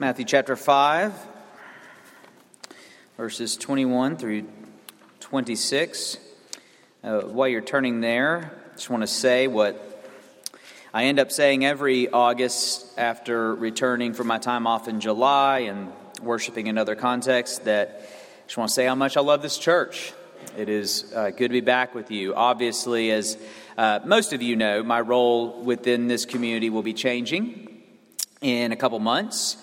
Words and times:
Matthew 0.00 0.24
chapter 0.24 0.56
5, 0.56 1.12
verses 3.18 3.58
21 3.58 4.16
through 4.16 4.46
26. 5.20 6.16
Uh, 7.04 7.20
while 7.20 7.48
you're 7.48 7.60
turning 7.60 8.00
there, 8.00 8.50
I 8.70 8.76
just 8.76 8.88
want 8.88 9.02
to 9.02 9.06
say 9.06 9.46
what 9.46 10.02
I 10.94 11.04
end 11.04 11.18
up 11.18 11.30
saying 11.30 11.66
every 11.66 12.08
August 12.08 12.98
after 12.98 13.54
returning 13.54 14.14
from 14.14 14.26
my 14.26 14.38
time 14.38 14.66
off 14.66 14.88
in 14.88 15.00
July 15.00 15.58
and 15.58 15.92
worshiping 16.22 16.68
in 16.68 16.78
other 16.78 16.94
contexts 16.94 17.58
that 17.58 18.00
I 18.00 18.46
just 18.46 18.56
want 18.56 18.70
to 18.70 18.74
say 18.74 18.86
how 18.86 18.94
much 18.94 19.18
I 19.18 19.20
love 19.20 19.42
this 19.42 19.58
church. 19.58 20.14
It 20.56 20.70
is 20.70 21.12
uh, 21.14 21.28
good 21.28 21.48
to 21.48 21.52
be 21.52 21.60
back 21.60 21.94
with 21.94 22.10
you. 22.10 22.34
Obviously, 22.34 23.10
as 23.10 23.36
uh, 23.76 24.00
most 24.06 24.32
of 24.32 24.40
you 24.40 24.56
know, 24.56 24.82
my 24.82 25.02
role 25.02 25.62
within 25.62 26.08
this 26.08 26.24
community 26.24 26.70
will 26.70 26.82
be 26.82 26.94
changing 26.94 27.82
in 28.40 28.72
a 28.72 28.76
couple 28.76 28.98
months. 28.98 29.58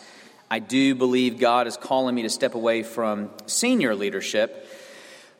I 0.50 0.60
do 0.60 0.96
believe 0.96 1.40
God 1.40 1.68
is 1.68 1.76
calling 1.76 2.16
me 2.16 2.22
to 2.22 2.30
step 2.30 2.56
away 2.56 2.84
from 2.84 3.32
senior 3.48 3.96
leadership. 3.96 4.66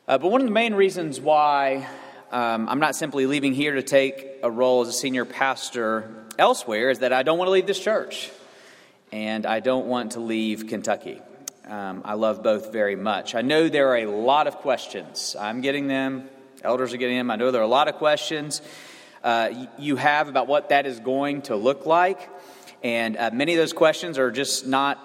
Uh, 0.06 0.18
but 0.18 0.30
one 0.30 0.42
of 0.42 0.46
the 0.46 0.52
main 0.52 0.74
reasons 0.74 1.18
why 1.18 1.88
um, 2.30 2.68
I'm 2.68 2.78
not 2.78 2.94
simply 2.94 3.24
leaving 3.24 3.54
here 3.54 3.74
to 3.76 3.82
take 3.82 4.26
a 4.42 4.50
role 4.50 4.82
as 4.82 4.88
a 4.88 4.92
senior 4.92 5.24
pastor 5.24 6.26
elsewhere 6.38 6.90
is 6.90 6.98
that 6.98 7.14
I 7.14 7.22
don't 7.22 7.38
want 7.38 7.48
to 7.48 7.52
leave 7.52 7.66
this 7.66 7.80
church. 7.80 8.30
And 9.10 9.46
I 9.46 9.60
don't 9.60 9.86
want 9.86 10.12
to 10.12 10.20
leave 10.20 10.66
Kentucky. 10.66 11.22
Um, 11.66 12.02
I 12.04 12.12
love 12.12 12.42
both 12.42 12.70
very 12.70 12.96
much. 12.96 13.34
I 13.34 13.40
know 13.40 13.68
there 13.68 13.88
are 13.88 13.98
a 13.98 14.06
lot 14.06 14.46
of 14.46 14.56
questions. 14.56 15.34
I'm 15.40 15.62
getting 15.62 15.88
them, 15.88 16.28
elders 16.62 16.92
are 16.92 16.98
getting 16.98 17.16
them. 17.16 17.30
I 17.30 17.36
know 17.36 17.50
there 17.50 17.62
are 17.62 17.64
a 17.64 17.66
lot 17.66 17.88
of 17.88 17.94
questions 17.94 18.60
uh, 19.24 19.66
you 19.78 19.96
have 19.96 20.28
about 20.28 20.46
what 20.46 20.68
that 20.68 20.86
is 20.86 21.00
going 21.00 21.42
to 21.42 21.56
look 21.56 21.86
like. 21.86 22.28
And 22.82 23.16
uh, 23.16 23.30
many 23.32 23.54
of 23.54 23.58
those 23.58 23.72
questions 23.72 24.18
are 24.18 24.30
just 24.30 24.66
not, 24.66 24.98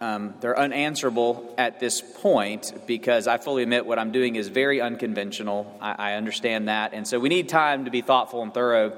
um, 0.00 0.34
they're 0.40 0.58
unanswerable 0.58 1.54
at 1.56 1.78
this 1.78 2.00
point 2.00 2.72
because 2.86 3.26
I 3.26 3.38
fully 3.38 3.62
admit 3.62 3.86
what 3.86 3.98
I'm 3.98 4.12
doing 4.12 4.36
is 4.36 4.48
very 4.48 4.80
unconventional. 4.80 5.78
I, 5.80 6.12
I 6.12 6.14
understand 6.14 6.68
that. 6.68 6.92
And 6.92 7.06
so 7.06 7.20
we 7.20 7.28
need 7.28 7.48
time 7.48 7.84
to 7.84 7.90
be 7.90 8.00
thoughtful 8.00 8.42
and 8.42 8.52
thorough 8.52 8.96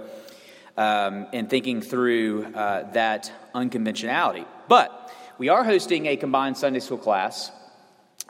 um, 0.76 1.26
in 1.32 1.46
thinking 1.46 1.82
through 1.82 2.46
uh, 2.54 2.90
that 2.92 3.30
unconventionality. 3.54 4.46
But 4.68 5.12
we 5.38 5.48
are 5.48 5.64
hosting 5.64 6.06
a 6.06 6.16
combined 6.16 6.56
Sunday 6.56 6.80
school 6.80 6.98
class 6.98 7.50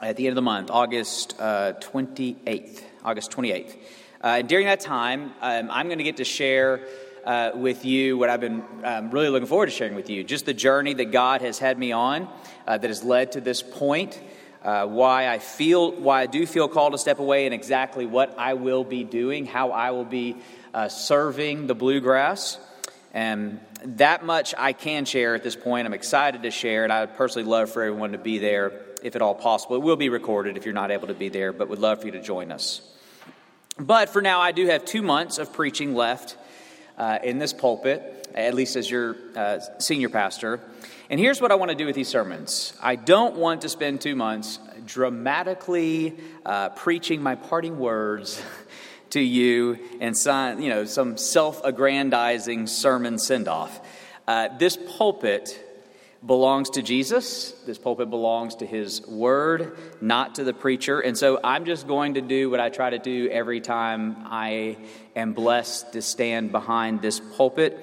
at 0.01 0.17
the 0.17 0.27
end 0.27 0.31
of 0.31 0.35
the 0.35 0.41
month, 0.41 0.69
August 0.69 1.35
uh, 1.39 1.73
28th. 1.79 2.83
August 3.05 3.31
28th. 3.31 3.75
Uh, 4.21 4.41
during 4.41 4.65
that 4.65 4.79
time, 4.79 5.33
um, 5.41 5.69
I'm 5.69 5.87
going 5.87 5.97
to 5.97 6.03
get 6.03 6.17
to 6.17 6.23
share 6.23 6.81
uh, 7.25 7.51
with 7.55 7.85
you 7.85 8.17
what 8.17 8.29
I've 8.29 8.41
been 8.41 8.63
um, 8.83 9.11
really 9.11 9.29
looking 9.29 9.47
forward 9.47 9.67
to 9.67 9.71
sharing 9.71 9.95
with 9.95 10.09
you. 10.09 10.23
Just 10.23 10.45
the 10.45 10.53
journey 10.53 10.93
that 10.93 11.11
God 11.11 11.41
has 11.41 11.59
had 11.59 11.77
me 11.77 11.91
on 11.91 12.27
uh, 12.67 12.77
that 12.77 12.87
has 12.87 13.03
led 13.03 13.33
to 13.33 13.41
this 13.41 13.61
point. 13.61 14.19
Uh, 14.63 14.85
why 14.85 15.27
I 15.27 15.39
feel, 15.39 15.91
why 15.91 16.21
I 16.21 16.25
do 16.25 16.45
feel 16.45 16.69
called 16.69 16.93
to 16.93 16.97
step 16.97 17.19
away, 17.19 17.45
and 17.45 17.53
exactly 17.53 18.05
what 18.05 18.37
I 18.37 18.53
will 18.53 18.85
be 18.85 19.03
doing, 19.03 19.45
how 19.45 19.71
I 19.71 19.91
will 19.91 20.05
be 20.05 20.37
uh, 20.73 20.87
serving 20.87 21.67
the 21.67 21.75
bluegrass. 21.75 22.57
And 23.13 23.59
that 23.83 24.25
much 24.25 24.55
I 24.57 24.71
can 24.71 25.03
share 25.03 25.35
at 25.35 25.43
this 25.43 25.57
point. 25.57 25.85
I'm 25.85 25.93
excited 25.93 26.43
to 26.43 26.51
share, 26.51 26.85
and 26.85 26.93
I 26.93 27.01
would 27.01 27.15
personally 27.15 27.47
love 27.47 27.71
for 27.71 27.83
everyone 27.83 28.13
to 28.13 28.17
be 28.17 28.37
there 28.37 28.71
if 29.03 29.17
at 29.17 29.21
all 29.21 29.35
possible. 29.35 29.75
It 29.75 29.81
will 29.81 29.97
be 29.97 30.07
recorded 30.07 30.55
if 30.55 30.63
you're 30.63 30.73
not 30.73 30.91
able 30.91 31.07
to 31.07 31.13
be 31.13 31.27
there, 31.27 31.51
but 31.51 31.67
would 31.67 31.79
love 31.79 31.99
for 31.99 32.05
you 32.05 32.13
to 32.13 32.21
join 32.21 32.51
us. 32.51 32.81
But 33.77 34.09
for 34.09 34.21
now, 34.21 34.39
I 34.39 34.53
do 34.53 34.67
have 34.67 34.85
two 34.85 35.01
months 35.01 35.39
of 35.39 35.51
preaching 35.51 35.93
left 35.93 36.37
uh, 36.97 37.19
in 37.23 37.39
this 37.39 37.53
pulpit, 37.53 38.27
at 38.35 38.53
least 38.53 38.75
as 38.75 38.89
your 38.89 39.15
uh, 39.35 39.59
senior 39.79 40.09
pastor. 40.09 40.59
And 41.09 41.19
here's 41.19 41.41
what 41.41 41.51
I 41.51 41.55
want 41.55 41.69
to 41.69 41.75
do 41.75 41.85
with 41.85 41.95
these 41.95 42.07
sermons 42.07 42.73
I 42.81 42.95
don't 42.95 43.35
want 43.35 43.61
to 43.61 43.69
spend 43.69 44.01
two 44.01 44.15
months 44.15 44.59
dramatically 44.85 46.17
uh, 46.45 46.69
preaching 46.69 47.21
my 47.21 47.35
parting 47.35 47.79
words 47.79 48.41
to 49.11 49.19
you 49.19 49.79
and 49.99 50.17
you 50.59 50.69
know, 50.69 50.85
some 50.85 51.17
self 51.17 51.63
aggrandizing 51.63 52.67
sermon 52.67 53.19
send 53.19 53.47
off. 53.47 53.79
Uh, 54.27 54.49
this 54.57 54.77
pulpit 54.97 55.59
belongs 56.25 56.69
to 56.71 56.81
Jesus. 56.81 57.51
This 57.65 57.77
pulpit 57.77 58.09
belongs 58.09 58.55
to 58.55 58.65
his 58.65 59.05
word, 59.07 59.77
not 59.99 60.35
to 60.35 60.43
the 60.43 60.53
preacher. 60.53 60.99
And 60.99 61.17
so 61.17 61.39
I'm 61.43 61.65
just 61.65 61.87
going 61.87 62.13
to 62.13 62.21
do 62.21 62.49
what 62.49 62.59
I 62.59 62.69
try 62.69 62.89
to 62.89 62.99
do 62.99 63.29
every 63.29 63.59
time 63.59 64.15
I 64.25 64.77
am 65.15 65.33
blessed 65.33 65.93
to 65.93 66.01
stand 66.01 66.51
behind 66.51 67.01
this 67.01 67.19
pulpit, 67.19 67.77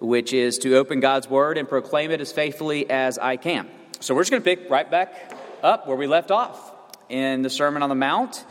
which 0.00 0.32
is 0.32 0.58
to 0.58 0.76
open 0.76 1.00
God's 1.00 1.28
word 1.28 1.58
and 1.58 1.68
proclaim 1.68 2.10
it 2.10 2.20
as 2.20 2.32
faithfully 2.32 2.88
as 2.88 3.18
I 3.18 3.36
can. 3.36 3.68
So 4.00 4.14
we're 4.14 4.22
just 4.22 4.30
going 4.30 4.42
to 4.42 4.56
pick 4.56 4.70
right 4.70 4.90
back 4.90 5.36
up 5.62 5.86
where 5.86 5.96
we 5.96 6.06
left 6.06 6.30
off 6.30 6.72
in 7.08 7.42
the 7.42 7.50
Sermon 7.50 7.82
on 7.82 7.88
the 7.88 7.94
Mount. 7.94 8.44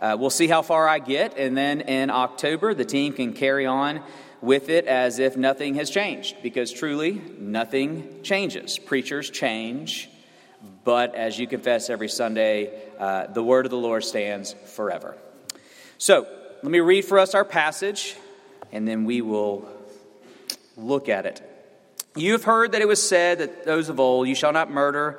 Uh, 0.00 0.16
we'll 0.18 0.30
see 0.30 0.46
how 0.46 0.62
far 0.62 0.88
I 0.88 0.98
get, 0.98 1.38
and 1.38 1.56
then 1.56 1.80
in 1.80 2.10
October, 2.10 2.74
the 2.74 2.84
team 2.84 3.14
can 3.14 3.32
carry 3.32 3.64
on 3.64 4.02
with 4.46 4.68
it 4.68 4.86
as 4.86 5.18
if 5.18 5.36
nothing 5.36 5.74
has 5.74 5.90
changed, 5.90 6.36
because 6.40 6.72
truly, 6.72 7.20
nothing 7.38 8.22
changes. 8.22 8.78
Preachers 8.78 9.28
change, 9.28 10.08
but 10.84 11.16
as 11.16 11.36
you 11.36 11.48
confess 11.48 11.90
every 11.90 12.08
Sunday, 12.08 12.70
uh, 12.98 13.26
the 13.26 13.42
word 13.42 13.66
of 13.66 13.70
the 13.70 13.76
Lord 13.76 14.04
stands 14.04 14.52
forever. 14.52 15.16
So, 15.98 16.28
let 16.62 16.70
me 16.70 16.78
read 16.78 17.04
for 17.04 17.18
us 17.18 17.34
our 17.34 17.44
passage, 17.44 18.16
and 18.70 18.86
then 18.86 19.04
we 19.04 19.20
will 19.20 19.68
look 20.76 21.08
at 21.08 21.26
it. 21.26 21.42
You 22.14 22.32
have 22.32 22.44
heard 22.44 22.72
that 22.72 22.80
it 22.80 22.88
was 22.88 23.02
said 23.02 23.38
that 23.38 23.64
those 23.66 23.88
of 23.88 23.98
old, 23.98 24.28
You 24.28 24.36
shall 24.36 24.52
not 24.52 24.70
murder, 24.70 25.18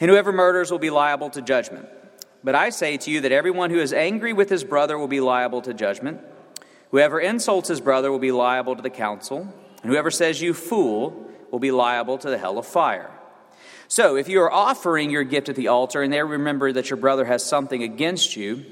and 0.00 0.10
whoever 0.10 0.32
murders 0.32 0.70
will 0.70 0.80
be 0.80 0.90
liable 0.90 1.30
to 1.30 1.42
judgment. 1.42 1.88
But 2.42 2.56
I 2.56 2.70
say 2.70 2.96
to 2.98 3.10
you 3.10 3.20
that 3.20 3.32
everyone 3.32 3.70
who 3.70 3.78
is 3.78 3.92
angry 3.92 4.32
with 4.32 4.48
his 4.50 4.64
brother 4.64 4.98
will 4.98 5.08
be 5.08 5.20
liable 5.20 5.62
to 5.62 5.72
judgment. 5.74 6.20
Whoever 6.90 7.20
insults 7.20 7.68
his 7.68 7.80
brother 7.80 8.10
will 8.10 8.18
be 8.18 8.32
liable 8.32 8.74
to 8.76 8.82
the 8.82 8.90
council, 8.90 9.52
and 9.82 9.90
whoever 9.90 10.10
says, 10.10 10.40
You 10.40 10.54
fool, 10.54 11.26
will 11.50 11.58
be 11.58 11.70
liable 11.70 12.18
to 12.18 12.30
the 12.30 12.38
hell 12.38 12.58
of 12.58 12.66
fire. 12.66 13.10
So, 13.88 14.16
if 14.16 14.28
you 14.28 14.42
are 14.42 14.52
offering 14.52 15.10
your 15.10 15.24
gift 15.24 15.48
at 15.48 15.56
the 15.56 15.68
altar 15.68 16.02
and 16.02 16.12
there 16.12 16.26
remember 16.26 16.72
that 16.72 16.90
your 16.90 16.98
brother 16.98 17.24
has 17.24 17.44
something 17.44 17.82
against 17.82 18.36
you, 18.36 18.66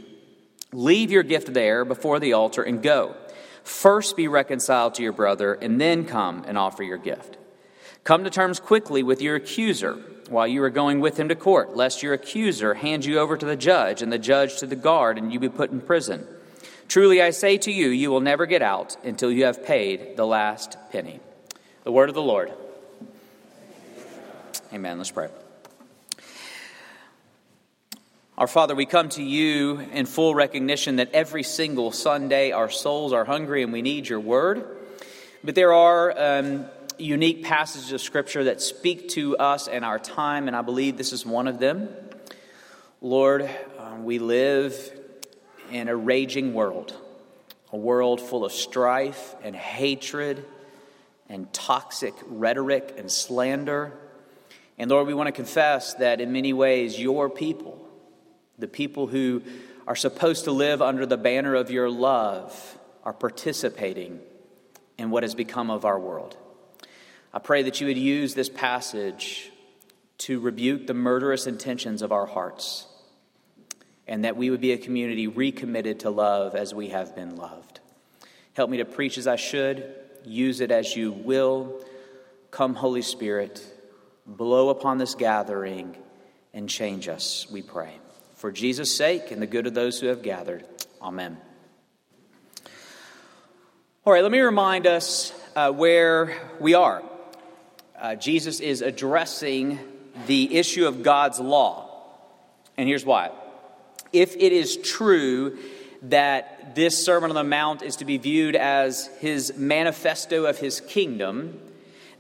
leave 0.72 1.10
your 1.10 1.22
gift 1.22 1.54
there 1.54 1.84
before 1.84 2.20
the 2.20 2.34
altar 2.34 2.62
and 2.62 2.82
go. 2.82 3.16
First 3.62 4.16
be 4.16 4.28
reconciled 4.28 4.94
to 4.94 5.02
your 5.02 5.12
brother, 5.12 5.54
and 5.54 5.80
then 5.80 6.04
come 6.04 6.44
and 6.46 6.58
offer 6.58 6.82
your 6.82 6.98
gift. 6.98 7.38
Come 8.04 8.24
to 8.24 8.30
terms 8.30 8.60
quickly 8.60 9.02
with 9.02 9.20
your 9.20 9.36
accuser 9.36 9.94
while 10.28 10.46
you 10.46 10.62
are 10.62 10.70
going 10.70 11.00
with 11.00 11.18
him 11.18 11.28
to 11.28 11.34
court, 11.34 11.76
lest 11.76 12.02
your 12.02 12.12
accuser 12.12 12.74
hand 12.74 13.04
you 13.04 13.18
over 13.18 13.36
to 13.36 13.46
the 13.46 13.56
judge, 13.56 14.02
and 14.02 14.12
the 14.12 14.18
judge 14.18 14.58
to 14.58 14.66
the 14.66 14.76
guard, 14.76 15.18
and 15.18 15.32
you 15.32 15.40
be 15.40 15.48
put 15.48 15.70
in 15.70 15.80
prison. 15.80 16.26
Truly 16.88 17.20
I 17.20 17.30
say 17.30 17.58
to 17.58 17.72
you, 17.72 17.88
you 17.88 18.10
will 18.10 18.20
never 18.20 18.46
get 18.46 18.62
out 18.62 18.96
until 19.04 19.30
you 19.30 19.44
have 19.44 19.64
paid 19.64 20.16
the 20.16 20.26
last 20.26 20.76
penny. 20.92 21.20
The 21.84 21.92
word 21.92 22.08
of 22.08 22.14
the 22.14 22.22
Lord. 22.22 22.52
Amen. 24.72 24.98
Let's 24.98 25.10
pray. 25.10 25.28
Our 28.38 28.46
Father, 28.46 28.74
we 28.74 28.86
come 28.86 29.08
to 29.10 29.22
you 29.22 29.78
in 29.78 30.06
full 30.06 30.34
recognition 30.34 30.96
that 30.96 31.12
every 31.12 31.42
single 31.42 31.90
Sunday 31.90 32.52
our 32.52 32.68
souls 32.68 33.12
are 33.12 33.24
hungry 33.24 33.62
and 33.62 33.72
we 33.72 33.82
need 33.82 34.08
your 34.08 34.20
word. 34.20 34.64
But 35.42 35.54
there 35.54 35.72
are 35.72 36.38
um, 36.38 36.66
unique 36.98 37.44
passages 37.44 37.92
of 37.92 38.00
Scripture 38.00 38.44
that 38.44 38.60
speak 38.60 39.08
to 39.10 39.36
us 39.38 39.68
and 39.68 39.84
our 39.84 39.98
time, 39.98 40.48
and 40.48 40.56
I 40.56 40.62
believe 40.62 40.96
this 40.96 41.12
is 41.12 41.24
one 41.24 41.48
of 41.48 41.58
them. 41.58 41.88
Lord, 43.00 43.42
uh, 43.78 43.96
we 44.00 44.18
live 44.18 44.95
in 45.70 45.88
a 45.88 45.96
raging 45.96 46.54
world, 46.54 46.94
a 47.72 47.76
world 47.76 48.20
full 48.20 48.44
of 48.44 48.52
strife 48.52 49.34
and 49.42 49.54
hatred 49.54 50.44
and 51.28 51.52
toxic 51.52 52.14
rhetoric 52.26 52.94
and 52.96 53.10
slander. 53.10 53.92
And 54.78 54.90
Lord, 54.90 55.06
we 55.06 55.14
want 55.14 55.28
to 55.28 55.32
confess 55.32 55.94
that 55.94 56.20
in 56.20 56.32
many 56.32 56.52
ways, 56.52 56.98
your 56.98 57.28
people, 57.30 57.84
the 58.58 58.68
people 58.68 59.06
who 59.06 59.42
are 59.86 59.96
supposed 59.96 60.44
to 60.44 60.52
live 60.52 60.82
under 60.82 61.06
the 61.06 61.16
banner 61.16 61.54
of 61.54 61.70
your 61.70 61.90
love, 61.90 62.78
are 63.04 63.12
participating 63.12 64.20
in 64.98 65.10
what 65.10 65.22
has 65.22 65.34
become 65.34 65.70
of 65.70 65.84
our 65.84 65.98
world. 65.98 66.36
I 67.32 67.38
pray 67.38 67.62
that 67.62 67.80
you 67.80 67.86
would 67.86 67.98
use 67.98 68.34
this 68.34 68.48
passage 68.48 69.52
to 70.18 70.40
rebuke 70.40 70.86
the 70.86 70.94
murderous 70.94 71.46
intentions 71.46 72.02
of 72.02 72.10
our 72.10 72.26
hearts, 72.26 72.86
and 74.06 74.24
that 74.24 74.36
we 74.36 74.50
would 74.50 74.60
be 74.60 74.72
a 74.72 74.78
community 74.78 75.26
recommitted 75.26 76.00
to 76.00 76.10
love 76.10 76.54
as 76.54 76.72
we 76.74 76.88
have 76.88 77.14
been 77.14 77.36
loved. 77.36 77.80
Help 78.54 78.70
me 78.70 78.78
to 78.78 78.84
preach 78.84 79.18
as 79.18 79.26
I 79.26 79.36
should, 79.36 79.92
use 80.24 80.60
it 80.60 80.70
as 80.70 80.96
you 80.96 81.12
will. 81.12 81.84
Come, 82.50 82.74
Holy 82.74 83.02
Spirit 83.02 83.64
blow 84.26 84.70
upon 84.70 84.98
this 84.98 85.14
gathering 85.14 85.96
and 86.52 86.68
change 86.68 87.08
us, 87.08 87.46
we 87.50 87.62
pray. 87.62 87.94
For 88.34 88.50
Jesus' 88.50 88.94
sake 88.94 89.30
and 89.30 89.40
the 89.40 89.46
good 89.46 89.66
of 89.66 89.74
those 89.74 90.00
who 90.00 90.08
have 90.08 90.22
gathered. 90.22 90.66
Amen. 91.00 91.38
All 94.04 94.12
right, 94.12 94.22
let 94.22 94.32
me 94.32 94.40
remind 94.40 94.86
us 94.86 95.32
uh, 95.54 95.70
where 95.70 96.36
we 96.60 96.74
are. 96.74 97.02
Uh, 97.98 98.14
Jesus 98.14 98.60
is 98.60 98.82
addressing 98.82 99.78
the 100.26 100.56
issue 100.56 100.86
of 100.86 101.02
God's 101.02 101.40
law. 101.40 101.88
And 102.76 102.88
here's 102.88 103.04
why. 103.04 103.30
If 104.12 104.36
it 104.36 104.52
is 104.52 104.76
true 104.76 105.58
that 106.02 106.74
this 106.74 107.02
Sermon 107.02 107.30
on 107.30 107.36
the 107.36 107.44
Mount 107.44 107.82
is 107.82 107.96
to 107.96 108.04
be 108.04 108.18
viewed 108.18 108.54
as 108.54 109.06
his 109.18 109.56
manifesto 109.56 110.44
of 110.44 110.58
his 110.58 110.80
kingdom, 110.80 111.58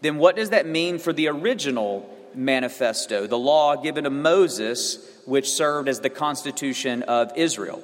then 0.00 0.18
what 0.18 0.36
does 0.36 0.50
that 0.50 0.66
mean 0.66 0.98
for 0.98 1.12
the 1.12 1.28
original 1.28 2.10
manifesto, 2.34 3.26
the 3.26 3.38
law 3.38 3.76
given 3.76 4.04
to 4.04 4.10
Moses, 4.10 4.98
which 5.24 5.50
served 5.50 5.88
as 5.88 6.00
the 6.00 6.10
constitution 6.10 7.02
of 7.04 7.32
Israel? 7.36 7.82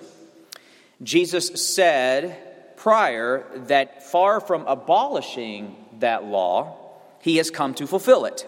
Jesus 1.03 1.49
said 1.75 2.77
prior 2.77 3.45
that 3.69 4.03
far 4.03 4.41
from 4.41 4.67
abolishing 4.67 5.77
that 6.01 6.25
law, 6.25 6.77
he 7.21 7.37
has 7.37 7.51
come 7.51 7.75
to 7.75 7.87
fulfill 7.87 8.25
it. 8.25 8.47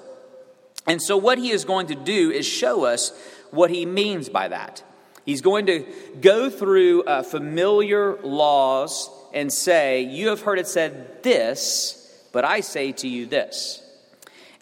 And 0.87 1.01
so, 1.01 1.17
what 1.17 1.39
he 1.39 1.51
is 1.51 1.65
going 1.65 1.87
to 1.87 1.95
do 1.95 2.31
is 2.31 2.47
show 2.47 2.85
us 2.85 3.13
what 3.51 3.71
he 3.71 3.87
means 3.87 4.29
by 4.29 4.49
that. 4.49 4.83
He's 5.25 5.41
going 5.41 5.67
to 5.67 5.87
go 6.21 6.51
through 6.51 7.05
uh, 7.05 7.23
familiar 7.23 8.17
laws 8.23 9.11
and 9.33 9.53
say, 9.53 10.03
You 10.03 10.29
have 10.29 10.43
heard 10.43 10.59
it 10.59 10.69
said 10.69 11.23
this, 11.23 12.29
but 12.33 12.45
I 12.45 12.61
say 12.61 12.93
to 12.93 13.09
you 13.09 13.27
this. 13.27 13.83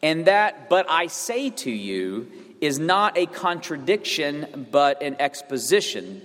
And 0.03 0.27
that, 0.27 0.69
but 0.69 0.87
I 0.89 1.07
say 1.09 1.51
to 1.51 1.71
you, 1.71 2.31
is 2.61 2.79
not 2.79 3.19
a 3.19 3.27
contradiction, 3.27 4.69
but 4.71 5.03
an 5.03 5.17
exposition. 5.19 6.23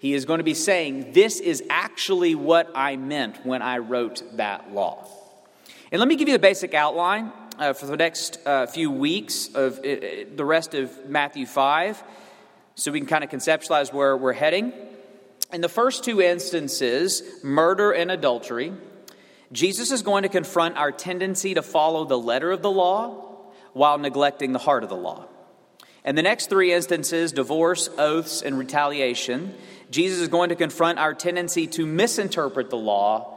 He 0.00 0.14
is 0.14 0.24
going 0.24 0.38
to 0.38 0.44
be 0.44 0.54
saying, 0.54 1.12
This 1.12 1.38
is 1.38 1.62
actually 1.70 2.34
what 2.34 2.70
I 2.74 2.96
meant 2.96 3.46
when 3.46 3.62
I 3.62 3.78
wrote 3.78 4.22
that 4.36 4.72
law. 4.72 5.06
And 5.92 6.00
let 6.00 6.08
me 6.08 6.16
give 6.16 6.26
you 6.26 6.34
the 6.34 6.40
basic 6.40 6.74
outline 6.74 7.32
uh, 7.56 7.72
for 7.72 7.86
the 7.86 7.96
next 7.96 8.38
uh, 8.44 8.66
few 8.66 8.90
weeks 8.90 9.48
of 9.54 9.78
uh, 9.78 9.82
uh 9.82 10.24
the 10.34 10.44
rest 10.44 10.74
of 10.74 11.08
Matthew 11.08 11.46
5 11.46 12.02
so 12.76 12.92
we 12.92 13.00
can 13.00 13.08
kind 13.08 13.24
of 13.24 13.30
conceptualize 13.30 13.92
where 13.92 14.16
we're 14.16 14.34
heading. 14.34 14.72
In 15.52 15.62
the 15.62 15.68
first 15.68 16.04
two 16.04 16.20
instances, 16.20 17.22
murder 17.42 17.90
and 17.90 18.10
adultery, 18.10 18.72
Jesus 19.50 19.90
is 19.90 20.02
going 20.02 20.22
to 20.24 20.28
confront 20.28 20.76
our 20.76 20.92
tendency 20.92 21.54
to 21.54 21.62
follow 21.62 22.04
the 22.04 22.18
letter 22.18 22.52
of 22.52 22.62
the 22.62 22.70
law 22.70 23.50
while 23.72 23.98
neglecting 23.98 24.52
the 24.52 24.58
heart 24.58 24.82
of 24.82 24.90
the 24.90 24.96
law. 24.96 25.26
In 26.04 26.14
the 26.14 26.22
next 26.22 26.50
three 26.50 26.72
instances, 26.72 27.32
divorce, 27.32 27.88
oaths, 27.96 28.42
and 28.42 28.58
retaliation, 28.58 29.54
Jesus 29.90 30.20
is 30.20 30.28
going 30.28 30.50
to 30.50 30.54
confront 30.54 30.98
our 30.98 31.14
tendency 31.14 31.66
to 31.68 31.86
misinterpret 31.86 32.70
the 32.70 32.76
law 32.76 33.32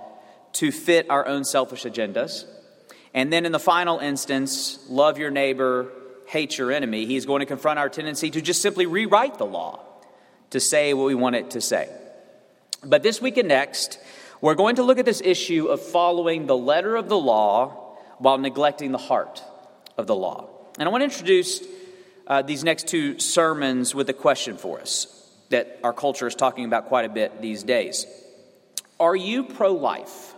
to 0.53 0.71
fit 0.71 1.09
our 1.09 1.25
own 1.25 1.43
selfish 1.45 1.83
agendas. 1.83 2.45
And 3.13 3.31
then 3.31 3.45
in 3.45 3.51
the 3.51 3.59
final 3.59 3.99
instance, 3.99 4.79
love 4.89 5.17
your 5.17 5.31
neighbor, 5.31 5.91
hate 6.29 6.59
your 6.59 6.71
enemy, 6.71 7.07
he's 7.07 7.25
going 7.25 7.39
to 7.39 7.45
confront 7.47 7.79
our 7.79 7.89
tendency 7.89 8.29
to 8.29 8.39
just 8.39 8.61
simply 8.61 8.85
rewrite 8.85 9.39
the 9.39 9.45
law 9.47 9.79
to 10.51 10.59
say 10.59 10.93
what 10.93 11.05
we 11.05 11.15
want 11.15 11.35
it 11.35 11.49
to 11.51 11.59
say. 11.59 11.89
But 12.85 13.01
this 13.01 13.19
week 13.19 13.37
and 13.37 13.47
next, 13.47 13.99
we're 14.39 14.53
going 14.53 14.75
to 14.75 14.83
look 14.83 14.99
at 14.99 15.05
this 15.05 15.21
issue 15.25 15.65
of 15.65 15.81
following 15.81 16.45
the 16.45 16.55
letter 16.55 16.95
of 16.95 17.09
the 17.09 17.17
law 17.17 17.97
while 18.19 18.37
neglecting 18.37 18.91
the 18.91 18.99
heart 18.99 19.41
of 19.97 20.05
the 20.05 20.15
law. 20.15 20.47
And 20.77 20.87
I 20.87 20.91
want 20.91 21.01
to 21.01 21.05
introduce 21.05 21.63
uh, 22.27 22.43
these 22.43 22.63
next 22.63 22.87
two 22.87 23.17
sermons 23.17 23.95
with 23.95 24.07
a 24.09 24.13
question 24.13 24.55
for 24.55 24.79
us 24.79 25.07
that 25.49 25.79
our 25.83 25.93
culture 25.93 26.27
is 26.27 26.35
talking 26.35 26.65
about 26.65 26.89
quite 26.89 27.05
a 27.05 27.09
bit 27.09 27.41
these 27.41 27.63
days. 27.63 28.05
Are 28.99 29.15
you 29.15 29.45
pro 29.45 29.73
life? 29.73 30.35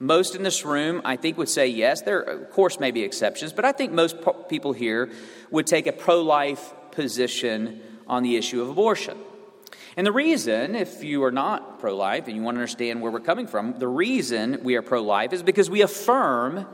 Most 0.00 0.36
in 0.36 0.44
this 0.44 0.64
room, 0.64 1.02
I 1.04 1.16
think, 1.16 1.38
would 1.38 1.48
say 1.48 1.66
yes. 1.66 2.02
There, 2.02 2.20
of 2.20 2.50
course, 2.50 2.78
may 2.78 2.92
be 2.92 3.02
exceptions, 3.02 3.52
but 3.52 3.64
I 3.64 3.72
think 3.72 3.92
most 3.92 4.16
people 4.48 4.72
here 4.72 5.10
would 5.50 5.66
take 5.66 5.86
a 5.86 5.92
pro 5.92 6.22
life 6.22 6.72
position 6.92 7.80
on 8.06 8.22
the 8.22 8.36
issue 8.36 8.62
of 8.62 8.68
abortion. 8.68 9.18
And 9.96 10.06
the 10.06 10.12
reason, 10.12 10.76
if 10.76 11.02
you 11.02 11.24
are 11.24 11.32
not 11.32 11.80
pro 11.80 11.96
life 11.96 12.28
and 12.28 12.36
you 12.36 12.42
want 12.42 12.54
to 12.54 12.60
understand 12.60 13.02
where 13.02 13.10
we're 13.10 13.18
coming 13.18 13.48
from, 13.48 13.76
the 13.80 13.88
reason 13.88 14.60
we 14.62 14.76
are 14.76 14.82
pro 14.82 15.02
life 15.02 15.32
is 15.32 15.42
because 15.42 15.68
we 15.68 15.82
affirm 15.82 16.66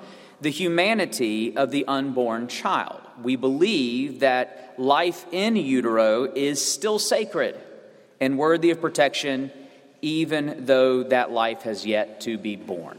the 0.42 0.50
humanity 0.50 1.56
of 1.56 1.70
the 1.70 1.86
unborn 1.86 2.48
child. 2.48 3.00
We 3.22 3.36
believe 3.36 4.20
that 4.20 4.74
life 4.76 5.24
in 5.32 5.56
utero 5.56 6.24
is 6.24 6.62
still 6.62 6.98
sacred 6.98 7.58
and 8.20 8.36
worthy 8.36 8.70
of 8.70 8.82
protection, 8.82 9.50
even 10.02 10.66
though 10.66 11.04
that 11.04 11.30
life 11.30 11.62
has 11.62 11.86
yet 11.86 12.20
to 12.22 12.36
be 12.36 12.56
born. 12.56 12.98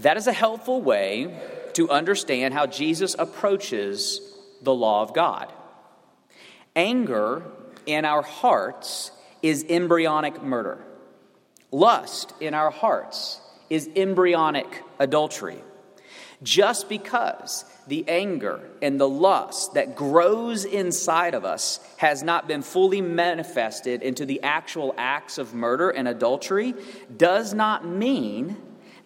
That 0.00 0.16
is 0.16 0.26
a 0.26 0.32
helpful 0.32 0.80
way 0.80 1.38
to 1.74 1.90
understand 1.90 2.54
how 2.54 2.66
Jesus 2.66 3.14
approaches 3.18 4.20
the 4.62 4.74
law 4.74 5.02
of 5.02 5.14
God. 5.14 5.52
Anger 6.74 7.42
in 7.86 8.04
our 8.04 8.22
hearts 8.22 9.12
is 9.42 9.64
embryonic 9.68 10.42
murder. 10.42 10.78
Lust 11.70 12.32
in 12.40 12.54
our 12.54 12.70
hearts 12.70 13.40
is 13.68 13.88
embryonic 13.94 14.82
adultery. 14.98 15.62
Just 16.42 16.88
because 16.88 17.66
the 17.86 18.04
anger 18.08 18.60
and 18.80 18.98
the 18.98 19.08
lust 19.08 19.74
that 19.74 19.96
grows 19.96 20.64
inside 20.64 21.34
of 21.34 21.44
us 21.44 21.78
has 21.98 22.22
not 22.22 22.48
been 22.48 22.62
fully 22.62 23.02
manifested 23.02 24.02
into 24.02 24.24
the 24.24 24.42
actual 24.42 24.94
acts 24.96 25.36
of 25.36 25.52
murder 25.52 25.90
and 25.90 26.08
adultery 26.08 26.74
does 27.14 27.52
not 27.52 27.86
mean 27.86 28.56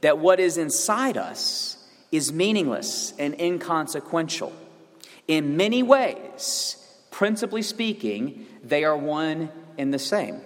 that 0.04 0.18
what 0.18 0.38
is 0.38 0.58
inside 0.58 1.16
us 1.16 1.78
is 2.12 2.30
meaningless 2.30 3.14
and 3.18 3.40
inconsequential. 3.40 4.52
In 5.26 5.56
many 5.56 5.82
ways, 5.82 6.76
principally 7.10 7.62
speaking, 7.62 8.44
they 8.62 8.84
are 8.84 8.94
one 8.94 9.48
and 9.78 9.94
the 9.94 9.98
same. 9.98 10.42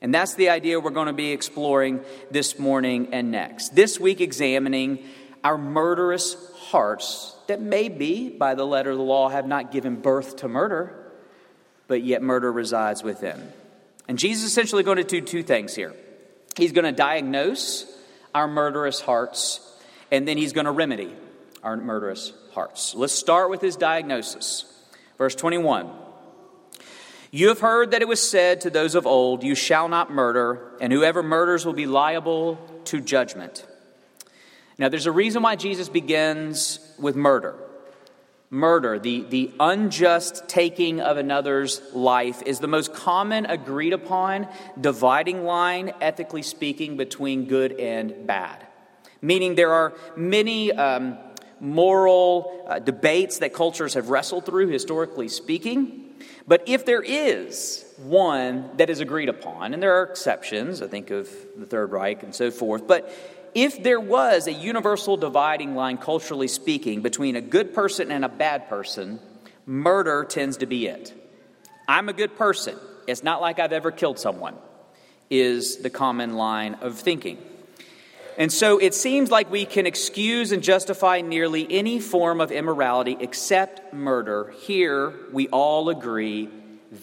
And 0.00 0.14
that's 0.14 0.36
the 0.36 0.50
idea 0.50 0.78
we're 0.78 0.90
going 0.90 1.08
to 1.08 1.12
be 1.12 1.32
exploring 1.32 2.04
this 2.30 2.56
morning 2.60 3.08
and 3.10 3.32
next. 3.32 3.74
This 3.74 3.98
week, 3.98 4.20
examining 4.20 5.00
our 5.42 5.58
murderous 5.58 6.36
hearts 6.54 7.34
that 7.48 7.60
may 7.60 7.88
be, 7.88 8.28
by 8.28 8.54
the 8.54 8.64
letter 8.64 8.92
of 8.92 8.96
the 8.96 9.02
law, 9.02 9.28
have 9.28 9.48
not 9.48 9.72
given 9.72 9.96
birth 9.96 10.36
to 10.36 10.48
murder, 10.48 10.94
but 11.88 12.04
yet 12.04 12.22
murder 12.22 12.52
resides 12.52 13.02
within. 13.02 13.52
And 14.06 14.20
Jesus 14.20 14.44
is 14.44 14.52
essentially 14.52 14.84
going 14.84 14.98
to 14.98 15.02
do 15.02 15.20
two 15.20 15.42
things 15.42 15.74
here. 15.74 15.96
He's 16.56 16.70
going 16.70 16.84
to 16.84 16.92
diagnose 16.92 17.92
our 18.38 18.46
murderous 18.46 19.00
hearts, 19.00 19.60
and 20.12 20.26
then 20.26 20.38
he's 20.38 20.52
going 20.52 20.64
to 20.64 20.70
remedy 20.70 21.12
our 21.64 21.76
murderous 21.76 22.32
hearts. 22.52 22.94
Let's 22.94 23.12
start 23.12 23.50
with 23.50 23.60
his 23.60 23.76
diagnosis. 23.76 24.64
Verse 25.18 25.34
21 25.34 25.90
You 27.32 27.48
have 27.48 27.58
heard 27.58 27.90
that 27.90 28.00
it 28.00 28.08
was 28.08 28.20
said 28.20 28.60
to 28.60 28.70
those 28.70 28.94
of 28.94 29.06
old, 29.06 29.42
You 29.42 29.56
shall 29.56 29.88
not 29.88 30.12
murder, 30.12 30.72
and 30.80 30.92
whoever 30.92 31.22
murders 31.22 31.66
will 31.66 31.72
be 31.72 31.86
liable 31.86 32.58
to 32.84 33.00
judgment. 33.00 33.66
Now, 34.78 34.88
there's 34.88 35.06
a 35.06 35.12
reason 35.12 35.42
why 35.42 35.56
Jesus 35.56 35.88
begins 35.88 36.78
with 37.00 37.16
murder. 37.16 37.56
Murder, 38.50 38.98
the, 38.98 39.26
the 39.28 39.50
unjust 39.60 40.48
taking 40.48 41.00
of 41.00 41.18
another's 41.18 41.82
life, 41.92 42.42
is 42.46 42.60
the 42.60 42.66
most 42.66 42.94
common 42.94 43.44
agreed 43.44 43.92
upon 43.92 44.48
dividing 44.80 45.44
line, 45.44 45.92
ethically 46.00 46.40
speaking, 46.42 46.96
between 46.96 47.44
good 47.44 47.72
and 47.72 48.26
bad. 48.26 48.66
meaning 49.20 49.54
there 49.54 49.72
are 49.72 49.92
many 50.16 50.72
um, 50.72 51.18
moral 51.60 52.64
uh, 52.68 52.78
debates 52.78 53.38
that 53.38 53.52
cultures 53.52 53.94
have 53.94 54.08
wrestled 54.08 54.46
through, 54.46 54.68
historically 54.68 55.28
speaking. 55.28 56.04
But 56.46 56.62
if 56.66 56.86
there 56.86 57.02
is 57.02 57.84
one 57.98 58.70
that 58.78 58.88
is 58.88 59.00
agreed 59.00 59.28
upon, 59.28 59.74
and 59.74 59.82
there 59.82 60.00
are 60.00 60.04
exceptions, 60.04 60.80
I 60.80 60.88
think 60.88 61.10
of 61.10 61.28
the 61.56 61.66
Third 61.66 61.92
Reich 61.92 62.22
and 62.22 62.34
so 62.34 62.50
forth, 62.50 62.86
but 62.86 63.12
if 63.54 63.82
there 63.82 64.00
was 64.00 64.46
a 64.46 64.52
universal 64.52 65.16
dividing 65.16 65.74
line, 65.74 65.98
culturally 65.98 66.48
speaking, 66.48 67.02
between 67.02 67.36
a 67.36 67.40
good 67.40 67.74
person 67.74 68.10
and 68.10 68.24
a 68.24 68.28
bad 68.28 68.68
person, 68.68 69.20
murder 69.66 70.24
tends 70.24 70.58
to 70.58 70.66
be 70.66 70.86
it. 70.86 71.12
I'm 71.86 72.08
a 72.08 72.12
good 72.12 72.36
person. 72.36 72.76
It's 73.06 73.22
not 73.22 73.40
like 73.40 73.58
I've 73.58 73.72
ever 73.72 73.90
killed 73.90 74.18
someone, 74.18 74.54
is 75.30 75.78
the 75.78 75.90
common 75.90 76.34
line 76.34 76.74
of 76.80 76.98
thinking. 76.98 77.38
And 78.36 78.52
so 78.52 78.78
it 78.78 78.94
seems 78.94 79.30
like 79.30 79.50
we 79.50 79.64
can 79.64 79.86
excuse 79.86 80.52
and 80.52 80.62
justify 80.62 81.22
nearly 81.22 81.66
any 81.68 81.98
form 81.98 82.40
of 82.40 82.52
immorality 82.52 83.16
except 83.18 83.92
murder. 83.92 84.54
Here, 84.60 85.12
we 85.32 85.48
all 85.48 85.88
agree 85.88 86.48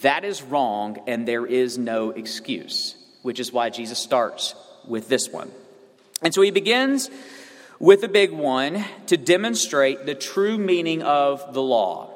that 0.02 0.24
is 0.24 0.42
wrong 0.42 0.98
and 1.06 1.28
there 1.28 1.46
is 1.46 1.78
no 1.78 2.10
excuse, 2.10 2.96
which 3.22 3.38
is 3.38 3.52
why 3.52 3.70
Jesus 3.70 3.98
starts 3.98 4.54
with 4.86 5.08
this 5.08 5.28
one. 5.28 5.50
And 6.22 6.32
so 6.32 6.42
he 6.42 6.50
begins 6.50 7.10
with 7.78 8.00
the 8.00 8.08
big 8.08 8.32
one 8.32 8.84
to 9.06 9.16
demonstrate 9.16 10.06
the 10.06 10.14
true 10.14 10.56
meaning 10.56 11.02
of 11.02 11.52
the 11.52 11.62
law. 11.62 12.12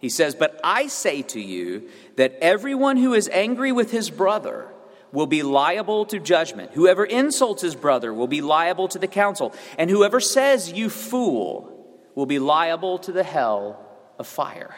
He 0.00 0.08
says, 0.08 0.34
But 0.34 0.58
I 0.62 0.88
say 0.88 1.22
to 1.22 1.40
you 1.40 1.88
that 2.16 2.34
everyone 2.40 2.96
who 2.96 3.14
is 3.14 3.28
angry 3.28 3.72
with 3.72 3.90
his 3.90 4.10
brother, 4.10 4.68
will 5.12 5.26
be 5.26 5.42
liable 5.42 6.04
to 6.06 6.18
judgment. 6.18 6.72
Whoever 6.72 7.04
insults 7.04 7.62
his 7.62 7.74
brother 7.74 8.12
will 8.12 8.26
be 8.26 8.40
liable 8.40 8.88
to 8.88 8.98
the 8.98 9.06
council. 9.06 9.54
And 9.78 9.90
whoever 9.90 10.20
says, 10.20 10.72
You 10.72 10.90
fool, 10.90 11.74
will 12.14 12.26
be 12.26 12.38
liable 12.38 12.98
to 12.98 13.12
the 13.12 13.22
hell 13.22 13.86
of 14.18 14.26
fire. 14.26 14.74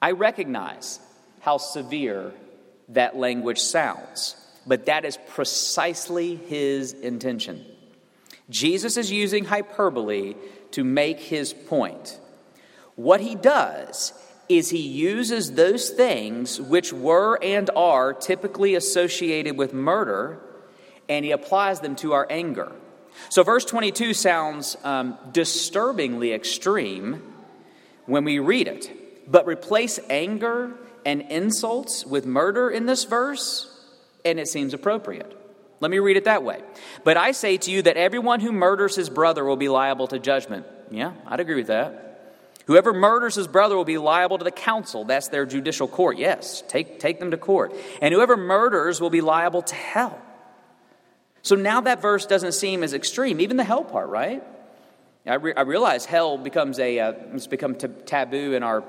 I 0.00 0.12
recognize 0.12 1.00
how 1.40 1.58
severe 1.58 2.32
that 2.90 3.16
language 3.16 3.58
sounds, 3.58 4.36
but 4.66 4.86
that 4.86 5.04
is 5.04 5.18
precisely 5.28 6.36
his 6.36 6.92
intention. 6.92 7.64
Jesus 8.50 8.96
is 8.96 9.10
using 9.10 9.44
hyperbole 9.44 10.34
to 10.72 10.84
make 10.84 11.20
his 11.20 11.52
point. 11.52 12.20
What 12.96 13.20
he 13.20 13.34
does 13.34 14.12
is 14.48 14.70
he 14.70 14.80
uses 14.80 15.52
those 15.52 15.90
things 15.90 16.60
which 16.60 16.92
were 16.92 17.38
and 17.42 17.70
are 17.74 18.12
typically 18.12 18.74
associated 18.74 19.56
with 19.56 19.72
murder 19.72 20.40
and 21.08 21.24
he 21.24 21.30
applies 21.30 21.80
them 21.80 21.96
to 21.96 22.12
our 22.12 22.26
anger. 22.30 22.72
So, 23.28 23.42
verse 23.42 23.64
22 23.64 24.14
sounds 24.14 24.76
um, 24.84 25.18
disturbingly 25.32 26.32
extreme 26.32 27.22
when 28.06 28.24
we 28.24 28.38
read 28.38 28.68
it, 28.68 29.30
but 29.30 29.46
replace 29.46 29.98
anger 30.10 30.72
and 31.06 31.22
insults 31.22 32.04
with 32.04 32.26
murder 32.26 32.70
in 32.70 32.86
this 32.86 33.04
verse, 33.04 33.70
and 34.24 34.40
it 34.40 34.48
seems 34.48 34.74
appropriate. 34.74 35.40
Let 35.80 35.90
me 35.90 35.98
read 35.98 36.16
it 36.16 36.24
that 36.24 36.42
way. 36.42 36.62
But 37.02 37.16
I 37.16 37.32
say 37.32 37.56
to 37.58 37.70
you 37.70 37.82
that 37.82 37.96
everyone 37.96 38.40
who 38.40 38.52
murders 38.52 38.96
his 38.96 39.10
brother 39.10 39.44
will 39.44 39.56
be 39.56 39.68
liable 39.68 40.06
to 40.08 40.18
judgment. 40.18 40.66
Yeah, 40.90 41.12
I'd 41.26 41.40
agree 41.40 41.56
with 41.56 41.66
that. 41.66 42.00
Whoever 42.66 42.94
murders 42.94 43.34
his 43.34 43.46
brother 43.46 43.76
will 43.76 43.84
be 43.84 43.98
liable 43.98 44.38
to 44.38 44.44
the 44.44 44.50
council. 44.50 45.04
That's 45.04 45.28
their 45.28 45.44
judicial 45.44 45.86
court. 45.86 46.16
Yes, 46.16 46.62
take, 46.68 46.98
take 46.98 47.20
them 47.20 47.30
to 47.32 47.36
court. 47.36 47.74
And 48.00 48.14
whoever 48.14 48.36
murders 48.36 49.00
will 49.00 49.10
be 49.10 49.20
liable 49.20 49.62
to 49.62 49.74
hell. 49.74 50.18
So 51.42 51.56
now 51.56 51.82
that 51.82 52.00
verse 52.00 52.24
doesn't 52.24 52.52
seem 52.52 52.82
as 52.82 52.94
extreme, 52.94 53.40
even 53.40 53.58
the 53.58 53.64
hell 53.64 53.84
part, 53.84 54.08
right? 54.08 54.42
I, 55.26 55.34
re- 55.34 55.54
I 55.54 55.62
realize 55.62 56.06
hell 56.06 56.38
becomes 56.38 56.78
a, 56.78 56.98
uh, 56.98 57.12
it's 57.34 57.46
become 57.46 57.74
t- 57.74 57.88
taboo 58.06 58.54
in 58.54 58.62
our 58.62 58.82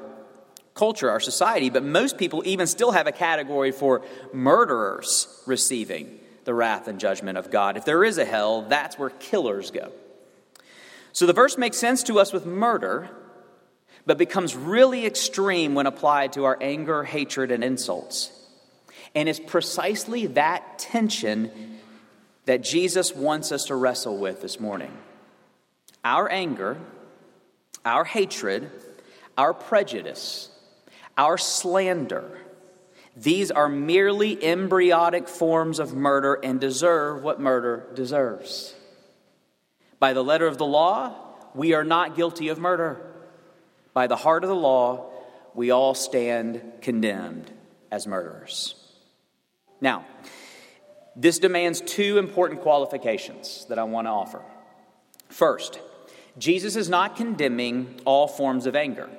culture, 0.75 1.09
our 1.09 1.21
society, 1.21 1.69
but 1.69 1.83
most 1.83 2.17
people 2.17 2.43
even 2.45 2.67
still 2.67 2.91
have 2.91 3.07
a 3.07 3.11
category 3.11 3.71
for 3.71 4.01
murderers 4.33 5.27
receiving 5.47 6.19
the 6.43 6.53
wrath 6.53 6.87
and 6.87 6.99
judgment 6.99 7.37
of 7.37 7.49
God. 7.49 7.77
If 7.77 7.85
there 7.85 8.03
is 8.03 8.17
a 8.17 8.25
hell, 8.25 8.63
that's 8.63 8.99
where 8.99 9.09
killers 9.09 9.71
go. 9.71 9.91
So 11.13 11.25
the 11.25 11.33
verse 11.33 11.57
makes 11.57 11.77
sense 11.77 12.03
to 12.03 12.19
us 12.19 12.33
with 12.33 12.45
murder, 12.45 13.09
but 14.05 14.17
becomes 14.17 14.55
really 14.55 15.05
extreme 15.05 15.73
when 15.73 15.87
applied 15.87 16.33
to 16.33 16.43
our 16.43 16.57
anger, 16.61 17.03
hatred, 17.03 17.51
and 17.51 17.63
insults. 17.63 18.31
And 19.15 19.29
it's 19.29 19.39
precisely 19.39 20.27
that 20.27 20.77
tension 20.77 21.79
that 22.43 22.61
Jesus 22.61 23.15
wants 23.15 23.53
us 23.53 23.65
to 23.65 23.75
wrestle 23.75 24.17
with 24.17 24.41
this 24.41 24.59
morning. 24.59 24.91
Our 26.03 26.29
anger, 26.29 26.77
our 27.85 28.03
hatred, 28.03 28.69
our 29.37 29.53
prejudice, 29.53 30.49
our 31.17 31.37
slander, 31.37 32.39
these 33.15 33.49
are 33.51 33.69
merely 33.69 34.43
embryonic 34.43 35.27
forms 35.27 35.79
of 35.79 35.93
murder 35.93 36.33
and 36.35 36.59
deserve 36.59 37.23
what 37.23 37.39
murder 37.39 37.87
deserves. 37.93 38.75
By 39.99 40.13
the 40.13 40.23
letter 40.23 40.47
of 40.47 40.57
the 40.57 40.65
law, 40.65 41.15
we 41.53 41.73
are 41.73 41.85
not 41.85 42.15
guilty 42.15 42.49
of 42.49 42.59
murder. 42.59 43.01
By 43.93 44.07
the 44.07 44.17
heart 44.17 44.43
of 44.43 44.49
the 44.49 44.55
law, 44.55 45.09
we 45.53 45.71
all 45.71 45.93
stand 45.93 46.61
condemned 46.81 47.49
as 47.89 48.05
murderers. 48.05 48.75
Now, 49.79 50.05
this 51.15 51.39
demands 51.39 51.79
two 51.79 52.17
important 52.17 52.61
qualifications 52.61 53.65
that 53.69 53.79
I 53.79 53.83
want 53.85 54.07
to 54.07 54.11
offer. 54.11 54.41
First, 55.29 55.79
Jesus 56.37 56.75
is 56.75 56.89
not 56.89 57.15
condemning 57.15 58.01
all 58.03 58.27
forms 58.27 58.65
of 58.65 58.75
anger. 58.75 59.09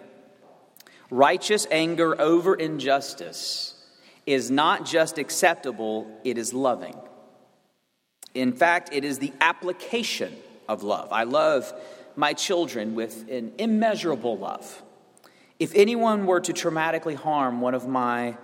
Righteous 1.10 1.66
anger 1.70 2.20
over 2.20 2.54
injustice 2.54 3.74
is 4.26 4.50
not 4.50 4.84
just 4.84 5.18
acceptable, 5.18 6.10
it 6.24 6.36
is 6.36 6.52
loving. 6.52 6.96
In 8.34 8.52
fact, 8.52 8.90
it 8.92 9.04
is 9.04 9.18
the 9.18 9.32
application 9.40 10.34
of 10.68 10.82
love. 10.82 11.12
I 11.12 11.22
love 11.22 11.72
my 12.16 12.32
children 12.32 12.94
with 12.94 13.28
an 13.30 13.52
immeasurable 13.58 14.36
love. 14.36 14.82
If 15.58 15.74
anyone 15.74 16.26
were 16.26 16.40
to 16.40 16.52
traumatically 16.52 17.14
harm 17.14 17.60
one 17.60 17.74
of 17.74 17.86
my 17.86 18.36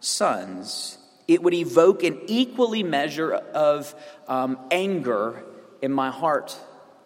sons, 0.00 0.98
it 1.26 1.42
would 1.42 1.54
evoke 1.54 2.02
an 2.02 2.20
equally 2.26 2.82
measure 2.82 3.32
of 3.32 3.94
um, 4.26 4.58
anger 4.70 5.44
in 5.80 5.92
my 5.92 6.10
heart 6.10 6.56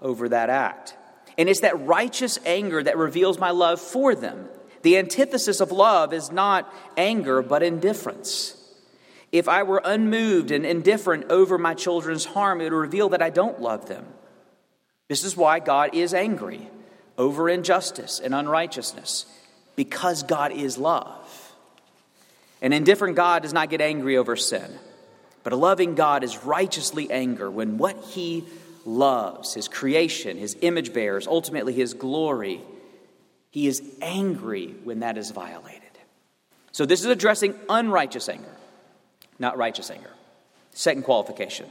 over 0.00 0.28
that 0.30 0.48
act. 0.50 0.96
And 1.38 1.48
it's 1.48 1.60
that 1.60 1.86
righteous 1.86 2.38
anger 2.44 2.82
that 2.82 2.96
reveals 2.96 3.38
my 3.38 3.50
love 3.50 3.80
for 3.80 4.14
them. 4.14 4.48
The 4.82 4.98
antithesis 4.98 5.60
of 5.60 5.72
love 5.72 6.12
is 6.12 6.30
not 6.30 6.72
anger, 6.96 7.42
but 7.42 7.62
indifference. 7.62 8.56
If 9.30 9.48
I 9.48 9.62
were 9.62 9.80
unmoved 9.84 10.50
and 10.50 10.66
indifferent 10.66 11.30
over 11.30 11.56
my 11.56 11.74
children's 11.74 12.26
harm, 12.26 12.60
it 12.60 12.64
would 12.64 12.72
reveal 12.72 13.08
that 13.10 13.22
I 13.22 13.30
don't 13.30 13.60
love 13.60 13.88
them. 13.88 14.04
This 15.08 15.24
is 15.24 15.36
why 15.36 15.58
God 15.58 15.94
is 15.94 16.12
angry 16.12 16.68
over 17.16 17.48
injustice 17.48 18.20
and 18.20 18.34
unrighteousness, 18.34 19.26
because 19.76 20.22
God 20.22 20.52
is 20.52 20.78
love. 20.78 21.52
An 22.60 22.72
indifferent 22.72 23.16
God 23.16 23.42
does 23.42 23.52
not 23.52 23.70
get 23.70 23.80
angry 23.80 24.16
over 24.16 24.36
sin, 24.36 24.70
but 25.42 25.52
a 25.52 25.56
loving 25.56 25.94
God 25.94 26.24
is 26.24 26.44
righteously 26.44 27.10
angry 27.10 27.48
when 27.48 27.78
what 27.78 27.96
he 28.04 28.44
loves, 28.84 29.54
his 29.54 29.68
creation, 29.68 30.36
his 30.36 30.56
image 30.60 30.92
bearers, 30.92 31.26
ultimately 31.26 31.72
his 31.72 31.94
glory, 31.94 32.60
he 33.52 33.66
is 33.66 33.82
angry 34.00 34.74
when 34.82 35.00
that 35.00 35.18
is 35.18 35.30
violated. 35.30 35.82
So 36.72 36.86
this 36.86 37.00
is 37.00 37.06
addressing 37.06 37.54
unrighteous 37.68 38.28
anger, 38.30 38.56
not 39.38 39.58
righteous 39.58 39.90
anger. 39.90 40.10
Second 40.72 41.02
qualification 41.02 41.66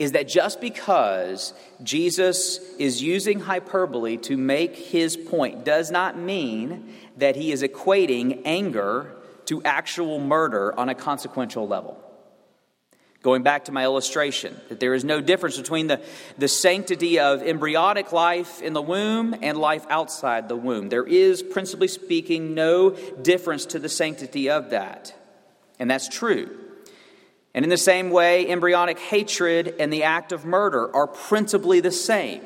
is 0.00 0.12
that 0.12 0.26
just 0.26 0.60
because 0.60 1.54
Jesus 1.82 2.58
is 2.78 3.02
using 3.02 3.38
hyperbole 3.38 4.16
to 4.16 4.36
make 4.36 4.74
his 4.74 5.16
point 5.16 5.64
does 5.64 5.92
not 5.92 6.18
mean 6.18 6.92
that 7.18 7.36
he 7.36 7.52
is 7.52 7.62
equating 7.62 8.42
anger 8.44 9.14
to 9.44 9.62
actual 9.62 10.18
murder 10.18 10.76
on 10.76 10.88
a 10.88 10.94
consequential 10.94 11.68
level. 11.68 12.02
Going 13.22 13.42
back 13.42 13.66
to 13.66 13.72
my 13.72 13.84
illustration, 13.84 14.58
that 14.70 14.80
there 14.80 14.94
is 14.94 15.04
no 15.04 15.20
difference 15.20 15.58
between 15.58 15.88
the, 15.88 16.00
the 16.38 16.48
sanctity 16.48 17.18
of 17.18 17.42
embryonic 17.42 18.12
life 18.12 18.62
in 18.62 18.72
the 18.72 18.80
womb 18.80 19.34
and 19.42 19.58
life 19.58 19.84
outside 19.90 20.48
the 20.48 20.56
womb. 20.56 20.88
There 20.88 21.06
is, 21.06 21.42
principally 21.42 21.88
speaking, 21.88 22.54
no 22.54 22.90
difference 22.90 23.66
to 23.66 23.78
the 23.78 23.90
sanctity 23.90 24.48
of 24.48 24.70
that. 24.70 25.14
And 25.78 25.90
that's 25.90 26.08
true. 26.08 26.56
And 27.52 27.64
in 27.64 27.68
the 27.68 27.76
same 27.76 28.10
way, 28.10 28.48
embryonic 28.48 28.98
hatred 28.98 29.74
and 29.78 29.92
the 29.92 30.04
act 30.04 30.32
of 30.32 30.46
murder 30.46 30.94
are 30.94 31.06
principally 31.06 31.80
the 31.80 31.90
same, 31.90 32.42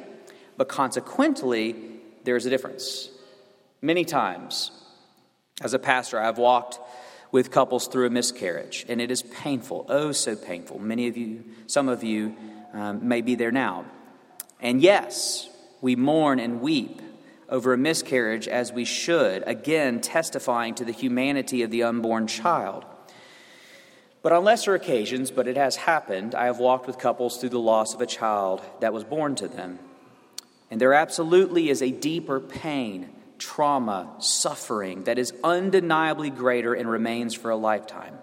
but 0.56 0.68
consequently, 0.68 1.76
there's 2.24 2.46
a 2.46 2.50
difference. 2.50 3.10
Many 3.80 4.04
times, 4.04 4.72
as 5.60 5.74
a 5.74 5.78
pastor, 5.78 6.18
I've 6.18 6.38
walked 6.38 6.80
with 7.34 7.50
couples 7.50 7.88
through 7.88 8.06
a 8.06 8.10
miscarriage, 8.10 8.86
and 8.88 9.00
it 9.00 9.10
is 9.10 9.22
painful, 9.22 9.84
oh, 9.88 10.12
so 10.12 10.36
painful. 10.36 10.78
Many 10.78 11.08
of 11.08 11.16
you, 11.16 11.42
some 11.66 11.88
of 11.88 12.04
you 12.04 12.36
um, 12.72 13.08
may 13.08 13.22
be 13.22 13.34
there 13.34 13.50
now. 13.50 13.86
And 14.60 14.80
yes, 14.80 15.48
we 15.80 15.96
mourn 15.96 16.38
and 16.38 16.60
weep 16.60 17.02
over 17.48 17.72
a 17.72 17.76
miscarriage 17.76 18.46
as 18.46 18.72
we 18.72 18.84
should, 18.84 19.42
again 19.48 20.00
testifying 20.00 20.76
to 20.76 20.84
the 20.84 20.92
humanity 20.92 21.64
of 21.64 21.72
the 21.72 21.82
unborn 21.82 22.28
child. 22.28 22.84
But 24.22 24.30
on 24.30 24.44
lesser 24.44 24.76
occasions, 24.76 25.32
but 25.32 25.48
it 25.48 25.56
has 25.56 25.74
happened, 25.74 26.36
I 26.36 26.44
have 26.44 26.60
walked 26.60 26.86
with 26.86 26.98
couples 26.98 27.38
through 27.38 27.48
the 27.48 27.58
loss 27.58 27.94
of 27.94 28.00
a 28.00 28.06
child 28.06 28.62
that 28.78 28.92
was 28.92 29.02
born 29.02 29.34
to 29.34 29.48
them. 29.48 29.80
And 30.70 30.80
there 30.80 30.94
absolutely 30.94 31.68
is 31.68 31.82
a 31.82 31.90
deeper 31.90 32.38
pain, 32.38 33.10
trauma, 33.38 34.14
suffering 34.18 35.04
that 35.04 35.18
is 35.18 35.32
undeniably 35.42 36.30
greater 36.30 36.74
and 36.74 36.88
remains 36.88 37.34
for 37.34 37.50
a 37.50 37.56
lifetime. 37.56 38.18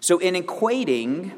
So, 0.00 0.18
in 0.18 0.34
equating 0.34 1.32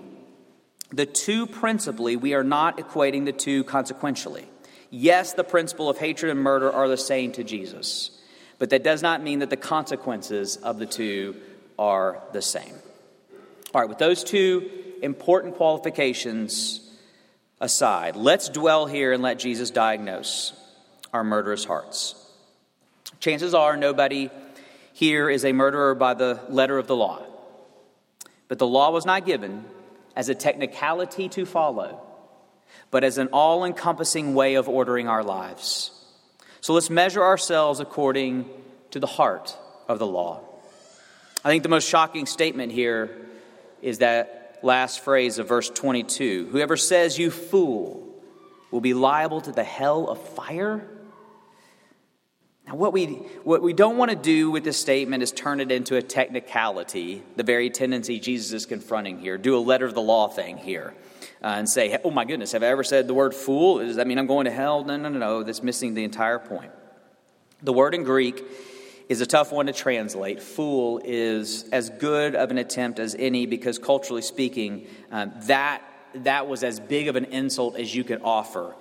the 0.91 1.07
two 1.07 1.47
principally, 1.47 2.17
we 2.17 2.35
are 2.35 2.45
not 2.45 2.79
equating 2.79 3.25
the 3.25 3.33
two 3.33 3.65
consequentially. 3.65 4.47
Yes, 4.91 5.35
the 5.35 5.45
principle 5.45 5.89
of 5.89 5.99
hatred 5.99 6.31
and 6.31 6.41
murder 6.41 6.71
are 6.71 6.89
the 6.89 6.97
same 6.97 7.33
to 7.33 7.45
Jesus, 7.45 8.11
but 8.59 8.71
that 8.71 8.83
does 8.83 9.03
not 9.03 9.23
mean 9.23 9.39
that 9.39 9.51
the 9.51 9.57
consequences 9.57 10.57
of 10.57 10.79
the 10.79 10.87
two 10.87 11.37
are 11.79 12.23
the 12.33 12.43
same. 12.43 12.75
All 13.73 13.81
right, 13.81 13.89
with 13.89 13.99
those 13.99 14.25
two 14.25 14.69
important 15.01 15.55
qualifications 15.55 16.81
aside, 17.61 18.17
let's 18.17 18.49
dwell 18.49 18.87
here 18.87 19.13
and 19.13 19.23
let 19.23 19.39
Jesus 19.39 19.71
diagnose 19.71 20.53
our 21.13 21.23
murderous 21.23 21.65
hearts. 21.65 22.20
Chances 23.21 23.53
are 23.53 23.77
nobody 23.77 24.31
here 24.95 25.31
is 25.31 25.45
a 25.45 25.53
murderer 25.53 25.95
by 25.95 26.15
the 26.15 26.41
letter 26.49 26.79
of 26.79 26.87
the 26.87 26.97
law. 26.97 27.23
But 28.49 28.59
the 28.59 28.67
law 28.67 28.91
was 28.91 29.07
not 29.07 29.27
given 29.27 29.65
as 30.17 30.29
a 30.29 30.35
technicality 30.35 31.29
to 31.31 31.47
follow, 31.47 32.01
but 32.91 33.05
as 33.05 33.19
an 33.19 33.29
all 33.33 33.65
encompassing 33.65 34.35
way 34.35 34.55
of 34.55 34.69
ordering 34.69 35.07
our 35.07 35.23
lives. 35.23 35.91
So 36.61 36.73
let's 36.73 36.91
measure 36.91 37.23
ourselves 37.23 37.79
according 37.79 38.49
to 38.91 39.01
the 39.01 39.07
heart 39.07 39.57
of 39.87 39.99
the 39.99 40.07
law. 40.07 40.41
I 41.45 41.49
think 41.49 41.63
the 41.63 41.69
most 41.69 41.89
shocking 41.89 42.27
statement 42.27 42.73
here 42.73 43.17
is 43.83 43.99
that 43.99 44.59
last 44.63 45.01
phrase 45.01 45.39
of 45.39 45.49
verse 45.49 45.71
22 45.71 46.49
Whoever 46.51 46.77
says, 46.77 47.19
You 47.19 47.31
fool, 47.31 48.07
will 48.71 48.81
be 48.81 48.95
liable 48.95 49.41
to 49.43 49.53
the 49.53 49.65
hell 49.65 50.09
of 50.09 50.21
fire. 50.35 50.87
Now, 52.71 52.77
what 52.77 52.93
we, 52.93 53.07
what 53.43 53.63
we 53.63 53.73
don't 53.73 53.97
want 53.97 54.13
to 54.13 54.17
do 54.17 54.49
with 54.49 54.63
this 54.63 54.79
statement 54.79 55.25
is 55.25 55.33
turn 55.33 55.59
it 55.59 55.73
into 55.73 55.97
a 55.97 56.03
technicality, 56.03 57.21
the 57.35 57.43
very 57.43 57.69
tendency 57.69 58.21
Jesus 58.21 58.53
is 58.53 58.65
confronting 58.65 59.19
here. 59.19 59.37
Do 59.37 59.57
a 59.57 59.59
letter 59.59 59.87
of 59.87 59.95
the 59.95 60.01
law 60.01 60.29
thing 60.29 60.57
here 60.57 60.95
uh, 61.43 61.49
and 61.49 61.69
say, 61.69 61.99
oh 62.05 62.13
my 62.13 62.25
goodness, 62.25 62.53
have 62.53 62.63
I 62.63 62.67
ever 62.67 62.85
said 62.85 63.09
the 63.09 63.15
word 63.15 63.35
fool? 63.35 63.79
Does 63.79 63.97
that 63.97 64.07
mean 64.07 64.19
I'm 64.19 64.29
going 64.29 64.45
to 64.45 64.53
hell? 64.53 64.85
No, 64.85 64.97
no, 64.97 65.09
no, 65.09 65.19
no. 65.19 65.43
That's 65.43 65.65
missing 65.65 65.95
the 65.95 66.05
entire 66.05 66.39
point. 66.39 66.71
The 67.61 67.73
word 67.73 67.93
in 67.93 68.05
Greek 68.05 68.45
is 69.09 69.21
a 69.21 69.27
tough 69.27 69.51
one 69.51 69.67
to 69.67 69.73
translate. 69.73 70.41
Fool 70.41 71.01
is 71.05 71.69
as 71.73 71.91
good 71.91 72.37
of 72.37 72.53
an 72.53 72.59
attempt 72.59 73.01
as 73.01 73.17
any 73.19 73.47
because, 73.47 73.81
culturally 73.81 74.23
speaking, 74.23 74.87
um, 75.11 75.33
that, 75.47 75.83
that 76.15 76.47
was 76.47 76.63
as 76.63 76.79
big 76.79 77.09
of 77.09 77.17
an 77.17 77.25
insult 77.25 77.77
as 77.77 77.93
you 77.93 78.05
could 78.05 78.21
offer 78.23 78.77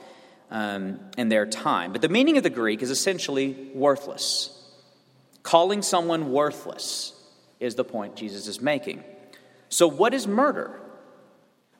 um, 0.51 1.00
in 1.18 1.29
their 1.29 1.46
time. 1.46 1.91
But 1.91 2.01
the 2.01 2.10
meaning 2.10 2.38
of 2.38 2.44
the 2.44 2.50
Greek 2.50 2.82
is 2.82 2.89
essentially 2.89 3.72
worthless. 3.74 4.56
Calling 5.44 5.82
someone 5.82 6.32
worthless 6.32 7.13
is 7.60 7.75
the 7.75 7.84
point 7.84 8.15
Jesus 8.15 8.48
is 8.48 8.62
making. 8.62 9.03
So, 9.70 9.88
what 9.88 10.13
is 10.13 10.27
murder? 10.27 10.79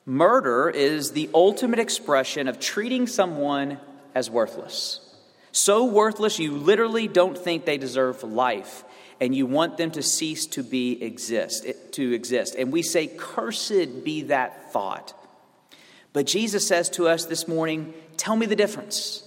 Murder 0.06 0.70
is 0.70 1.12
the 1.12 1.28
ultimate 1.34 1.78
expression 1.78 2.48
of 2.48 2.58
treating 2.58 3.06
someone 3.06 3.78
as 4.14 4.30
worthless. 4.30 5.06
So 5.52 5.84
worthless, 5.84 6.38
you 6.38 6.52
literally 6.52 7.08
don't 7.08 7.36
think 7.36 7.64
they 7.64 7.78
deserve 7.78 8.22
life, 8.22 8.84
and 9.20 9.34
you 9.34 9.46
want 9.46 9.76
them 9.76 9.90
to 9.92 10.02
cease 10.02 10.46
to 10.46 10.62
be 10.62 11.02
exist, 11.02 11.66
to 11.92 12.12
exist. 12.12 12.54
And 12.56 12.72
we 12.72 12.82
say, 12.82 13.08
"Cursed 13.08 14.04
be 14.04 14.22
that 14.22 14.72
thought." 14.72 15.14
But 16.12 16.26
Jesus 16.26 16.66
says 16.66 16.90
to 16.90 17.08
us 17.08 17.26
this 17.26 17.46
morning, 17.46 17.94
Tell 18.16 18.36
me 18.36 18.46
the 18.46 18.56
difference. 18.56 19.26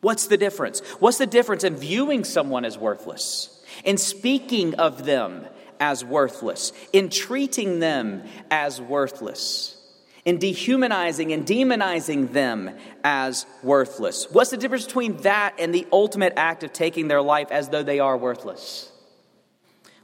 What's 0.00 0.26
the 0.26 0.36
difference? 0.36 0.80
What's 0.98 1.18
the 1.18 1.26
difference 1.26 1.62
in 1.62 1.76
viewing 1.76 2.24
someone 2.24 2.64
as 2.64 2.76
worthless, 2.76 3.64
in 3.84 3.96
speaking 3.96 4.74
of 4.74 5.04
them 5.04 5.46
as 5.78 6.04
worthless, 6.04 6.72
in 6.92 7.08
treating 7.08 7.78
them 7.78 8.24
as 8.50 8.80
worthless, 8.80 9.76
in 10.24 10.38
dehumanizing 10.38 11.32
and 11.32 11.46
demonizing 11.46 12.32
them 12.32 12.70
as 13.04 13.46
worthless? 13.62 14.26
What's 14.32 14.50
the 14.50 14.56
difference 14.56 14.86
between 14.86 15.18
that 15.18 15.54
and 15.60 15.72
the 15.72 15.86
ultimate 15.92 16.32
act 16.36 16.64
of 16.64 16.72
taking 16.72 17.06
their 17.06 17.22
life 17.22 17.52
as 17.52 17.68
though 17.68 17.84
they 17.84 18.00
are 18.00 18.16
worthless? 18.16 18.90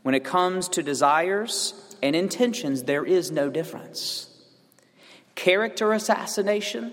When 0.02 0.14
it 0.14 0.22
comes 0.22 0.68
to 0.70 0.82
desires 0.82 1.74
and 2.04 2.14
intentions, 2.14 2.84
there 2.84 3.04
is 3.04 3.32
no 3.32 3.50
difference. 3.50 4.27
Character 5.38 5.92
assassination 5.92 6.92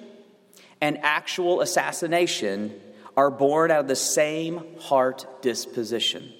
and 0.79 0.99
actual 1.01 1.61
assassination 1.61 2.79
are 3.17 3.31
born 3.31 3.71
out 3.71 3.79
of 3.79 3.87
the 3.87 3.95
same 3.95 4.61
heart 4.81 5.41
disposition. 5.41 6.31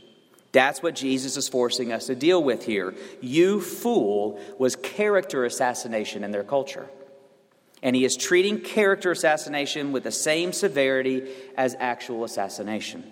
That's 0.52 0.84
what 0.84 0.94
Jesus 0.94 1.36
is 1.36 1.50
forcing 1.50 1.92
us 1.92 2.06
to 2.06 2.14
deal 2.14 2.44
with 2.44 2.64
here. 2.64 2.94
You 3.22 3.60
fool 3.60 4.40
was 4.60 4.76
character 4.76 5.46
assassination 5.46 6.24
in 6.24 6.30
their 6.30 6.44
culture. 6.44 6.88
And 7.82 7.96
he 7.96 8.06
is 8.06 8.16
treating 8.16 8.60
character 8.60 9.10
assassination 9.10 9.92
with 9.92 10.04
the 10.04 10.12
same 10.12 10.54
severity 10.54 11.28
as 11.58 11.76
actual 11.80 12.24
assassination. 12.24 13.04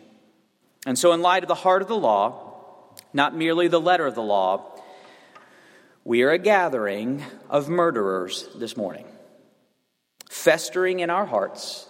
And 0.86 1.00
so, 1.00 1.14
in 1.14 1.24
light 1.24 1.44
of 1.44 1.48
the 1.48 1.56
heart 1.56 1.82
of 1.82 1.88
the 1.88 1.98
law, 1.98 2.92
not 3.12 3.36
merely 3.36 3.68
the 3.68 3.82
letter 3.82 4.06
of 4.06 4.14
the 4.14 4.22
law, 4.22 4.73
we 6.06 6.24
are 6.24 6.32
a 6.32 6.38
gathering 6.38 7.24
of 7.50 7.70
murderers 7.70 8.50
this 8.56 8.76
morning, 8.76 9.06
festering 10.30 11.00
in 11.00 11.10
our 11.10 11.26
hearts 11.26 11.88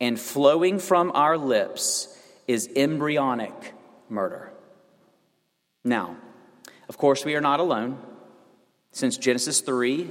and 0.00 0.18
flowing 0.18 0.78
from 0.78 1.10
our 1.14 1.36
lips 1.36 2.08
is 2.46 2.68
embryonic 2.76 3.72
murder. 4.08 4.52
Now, 5.82 6.16
of 6.88 6.96
course, 6.96 7.24
we 7.24 7.34
are 7.34 7.40
not 7.40 7.60
alone. 7.60 7.98
Since 8.92 9.16
Genesis 9.16 9.60
3, 9.62 10.10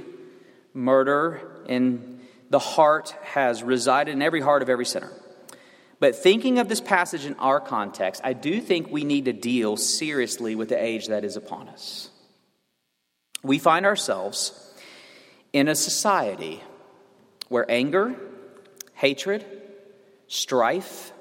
murder 0.74 1.40
in 1.66 2.20
the 2.50 2.58
heart 2.58 3.14
has 3.22 3.62
resided 3.62 4.12
in 4.12 4.20
every 4.20 4.42
heart 4.42 4.60
of 4.60 4.68
every 4.68 4.84
sinner. 4.84 5.10
But 5.98 6.16
thinking 6.16 6.58
of 6.58 6.68
this 6.68 6.82
passage 6.82 7.24
in 7.24 7.34
our 7.34 7.60
context, 7.60 8.20
I 8.22 8.34
do 8.34 8.60
think 8.60 8.90
we 8.90 9.04
need 9.04 9.24
to 9.24 9.32
deal 9.32 9.78
seriously 9.78 10.54
with 10.54 10.68
the 10.68 10.82
age 10.82 11.06
that 11.06 11.24
is 11.24 11.36
upon 11.36 11.68
us 11.68 12.10
we 13.44 13.58
find 13.58 13.86
ourselves 13.86 14.58
in 15.52 15.68
a 15.68 15.74
society 15.74 16.62
where 17.48 17.70
anger, 17.70 18.16
hatred, 18.94 19.44
strife, 20.26 21.12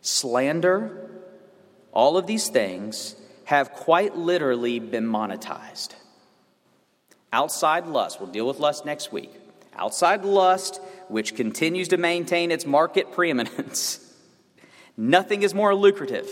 slander, 0.00 1.10
all 1.92 2.16
of 2.16 2.26
these 2.26 2.48
things 2.48 3.16
have 3.44 3.72
quite 3.72 4.16
literally 4.16 4.78
been 4.78 5.06
monetized. 5.06 5.94
Outside 7.32 7.86
lust, 7.86 8.20
we'll 8.20 8.30
deal 8.30 8.46
with 8.46 8.60
lust 8.60 8.86
next 8.86 9.12
week. 9.12 9.32
Outside 9.76 10.24
lust, 10.24 10.80
which 11.08 11.34
continues 11.34 11.88
to 11.88 11.96
maintain 11.96 12.50
its 12.50 12.64
market 12.64 13.12
preeminence, 13.16 14.00
nothing 14.96 15.42
is 15.42 15.52
more 15.54 15.74
lucrative. 15.74 16.30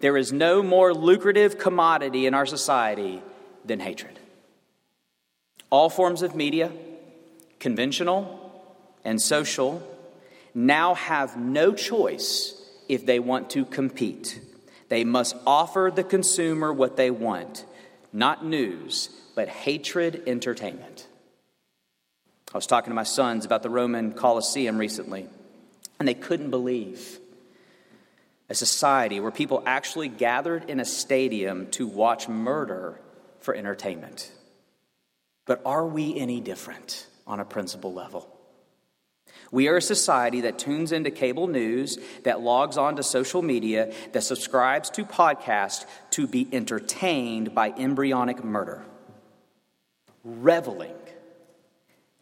There 0.00 0.16
is 0.16 0.32
no 0.32 0.62
more 0.62 0.94
lucrative 0.94 1.58
commodity 1.58 2.26
in 2.26 2.34
our 2.34 2.46
society 2.46 3.22
than 3.64 3.80
hatred. 3.80 4.19
All 5.70 5.88
forms 5.88 6.22
of 6.22 6.34
media, 6.34 6.72
conventional 7.58 8.36
and 9.04 9.20
social, 9.20 9.82
now 10.52 10.94
have 10.94 11.36
no 11.36 11.72
choice 11.72 12.60
if 12.88 13.06
they 13.06 13.20
want 13.20 13.50
to 13.50 13.64
compete. 13.64 14.40
They 14.88 15.04
must 15.04 15.36
offer 15.46 15.92
the 15.94 16.02
consumer 16.02 16.72
what 16.72 16.96
they 16.96 17.10
want, 17.10 17.64
not 18.12 18.44
news, 18.44 19.08
but 19.36 19.48
hatred 19.48 20.24
entertainment. 20.26 21.06
I 22.52 22.58
was 22.58 22.66
talking 22.66 22.90
to 22.90 22.96
my 22.96 23.04
sons 23.04 23.44
about 23.44 23.62
the 23.62 23.70
Roman 23.70 24.12
Colosseum 24.12 24.76
recently, 24.76 25.28
and 26.00 26.08
they 26.08 26.14
couldn't 26.14 26.50
believe 26.50 27.20
a 28.48 28.54
society 28.56 29.20
where 29.20 29.30
people 29.30 29.62
actually 29.64 30.08
gathered 30.08 30.68
in 30.68 30.80
a 30.80 30.84
stadium 30.84 31.70
to 31.70 31.86
watch 31.86 32.28
murder 32.28 33.00
for 33.38 33.54
entertainment. 33.54 34.32
But 35.50 35.62
are 35.64 35.84
we 35.84 36.16
any 36.16 36.40
different 36.40 37.08
on 37.26 37.40
a 37.40 37.44
principle 37.44 37.92
level? 37.92 38.32
We 39.50 39.66
are 39.66 39.78
a 39.78 39.82
society 39.82 40.42
that 40.42 40.60
tunes 40.60 40.92
into 40.92 41.10
cable 41.10 41.48
news, 41.48 41.98
that 42.22 42.40
logs 42.40 42.76
on 42.76 42.94
to 42.94 43.02
social 43.02 43.42
media, 43.42 43.92
that 44.12 44.22
subscribes 44.22 44.90
to 44.90 45.04
podcasts 45.04 45.86
to 46.10 46.28
be 46.28 46.46
entertained 46.52 47.52
by 47.52 47.70
embryonic 47.70 48.44
murder, 48.44 48.84
reveling 50.22 50.94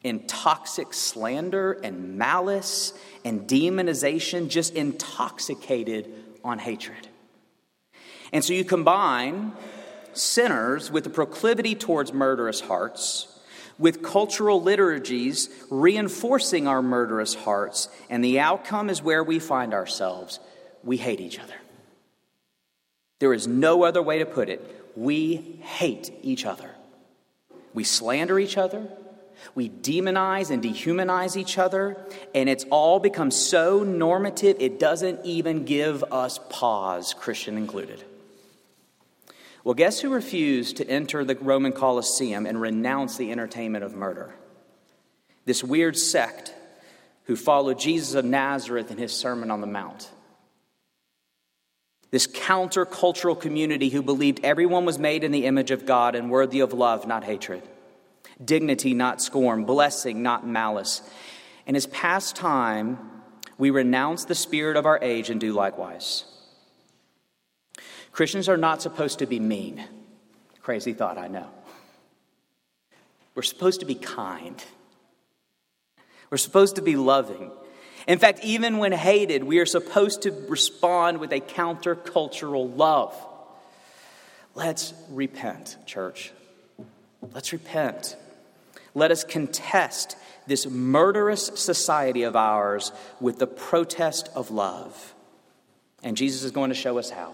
in 0.02 0.26
toxic 0.26 0.94
slander 0.94 1.72
and 1.72 2.16
malice 2.16 2.94
and 3.26 3.46
demonization, 3.46 4.48
just 4.48 4.74
intoxicated 4.74 6.10
on 6.42 6.58
hatred. 6.58 7.08
And 8.32 8.42
so 8.42 8.54
you 8.54 8.64
combine 8.64 9.52
sinners 10.12 10.90
with 10.90 11.06
a 11.06 11.10
proclivity 11.10 11.74
towards 11.74 12.12
murderous 12.12 12.60
hearts, 12.60 13.38
with 13.78 14.02
cultural 14.02 14.62
liturgies 14.62 15.48
reinforcing 15.70 16.66
our 16.66 16.82
murderous 16.82 17.34
hearts, 17.34 17.88
and 18.10 18.24
the 18.24 18.40
outcome 18.40 18.90
is 18.90 19.02
where 19.02 19.22
we 19.22 19.38
find 19.38 19.72
ourselves. 19.72 20.40
We 20.82 20.96
hate 20.96 21.20
each 21.20 21.38
other. 21.38 21.54
There 23.18 23.32
is 23.32 23.46
no 23.46 23.84
other 23.84 24.02
way 24.02 24.18
to 24.18 24.26
put 24.26 24.48
it. 24.48 24.92
We 24.96 25.60
hate 25.62 26.12
each 26.22 26.44
other. 26.44 26.70
We 27.74 27.84
slander 27.84 28.38
each 28.38 28.56
other. 28.56 28.88
We 29.54 29.68
demonize 29.68 30.50
and 30.50 30.62
dehumanize 30.62 31.36
each 31.36 31.58
other, 31.58 31.96
and 32.34 32.48
it's 32.48 32.64
all 32.70 32.98
become 32.98 33.30
so 33.30 33.82
normative 33.82 34.56
it 34.58 34.80
doesn't 34.80 35.24
even 35.24 35.64
give 35.64 36.02
us 36.12 36.40
pause, 36.48 37.14
Christian 37.14 37.56
included. 37.56 38.04
Well, 39.64 39.74
guess 39.74 40.00
who 40.00 40.10
refused 40.10 40.76
to 40.76 40.88
enter 40.88 41.24
the 41.24 41.34
Roman 41.36 41.72
Colosseum 41.72 42.46
and 42.46 42.60
renounce 42.60 43.16
the 43.16 43.32
entertainment 43.32 43.84
of 43.84 43.94
murder? 43.94 44.34
This 45.44 45.64
weird 45.64 45.96
sect 45.96 46.54
who 47.24 47.36
followed 47.36 47.78
Jesus 47.78 48.14
of 48.14 48.24
Nazareth 48.24 48.90
in 48.90 48.98
his 48.98 49.12
Sermon 49.12 49.50
on 49.50 49.60
the 49.60 49.66
Mount. 49.66 50.10
This 52.10 52.26
countercultural 52.26 53.38
community 53.38 53.90
who 53.90 54.02
believed 54.02 54.40
everyone 54.42 54.86
was 54.86 54.98
made 54.98 55.24
in 55.24 55.32
the 55.32 55.44
image 55.44 55.70
of 55.70 55.84
God 55.84 56.14
and 56.14 56.30
worthy 56.30 56.60
of 56.60 56.72
love, 56.72 57.06
not 57.06 57.24
hatred, 57.24 57.62
dignity, 58.42 58.94
not 58.94 59.20
scorn, 59.20 59.64
blessing, 59.64 60.22
not 60.22 60.46
malice. 60.46 61.02
In 61.66 61.74
his 61.74 61.86
past 61.86 62.34
time, 62.34 62.98
we 63.58 63.68
renounce 63.68 64.24
the 64.24 64.34
spirit 64.34 64.78
of 64.78 64.86
our 64.86 64.98
age 65.02 65.28
and 65.28 65.38
do 65.38 65.52
likewise. 65.52 66.24
Christians 68.18 68.48
are 68.48 68.56
not 68.56 68.82
supposed 68.82 69.20
to 69.20 69.26
be 69.26 69.38
mean. 69.38 69.80
Crazy 70.62 70.92
thought, 70.92 71.18
I 71.18 71.28
know. 71.28 71.46
We're 73.36 73.42
supposed 73.42 73.78
to 73.78 73.86
be 73.86 73.94
kind. 73.94 74.60
We're 76.28 76.38
supposed 76.38 76.74
to 76.74 76.82
be 76.82 76.96
loving. 76.96 77.52
In 78.08 78.18
fact, 78.18 78.40
even 78.42 78.78
when 78.78 78.90
hated, 78.90 79.44
we 79.44 79.60
are 79.60 79.66
supposed 79.66 80.22
to 80.22 80.32
respond 80.48 81.20
with 81.20 81.30
a 81.30 81.38
countercultural 81.38 82.76
love. 82.76 83.14
Let's 84.56 84.94
repent, 85.10 85.76
church. 85.86 86.32
Let's 87.32 87.52
repent. 87.52 88.16
Let 88.96 89.12
us 89.12 89.22
contest 89.22 90.16
this 90.48 90.66
murderous 90.66 91.52
society 91.54 92.24
of 92.24 92.34
ours 92.34 92.90
with 93.20 93.38
the 93.38 93.46
protest 93.46 94.28
of 94.34 94.50
love. 94.50 95.14
And 96.02 96.16
Jesus 96.16 96.42
is 96.42 96.50
going 96.50 96.70
to 96.70 96.74
show 96.74 96.98
us 96.98 97.10
how. 97.10 97.32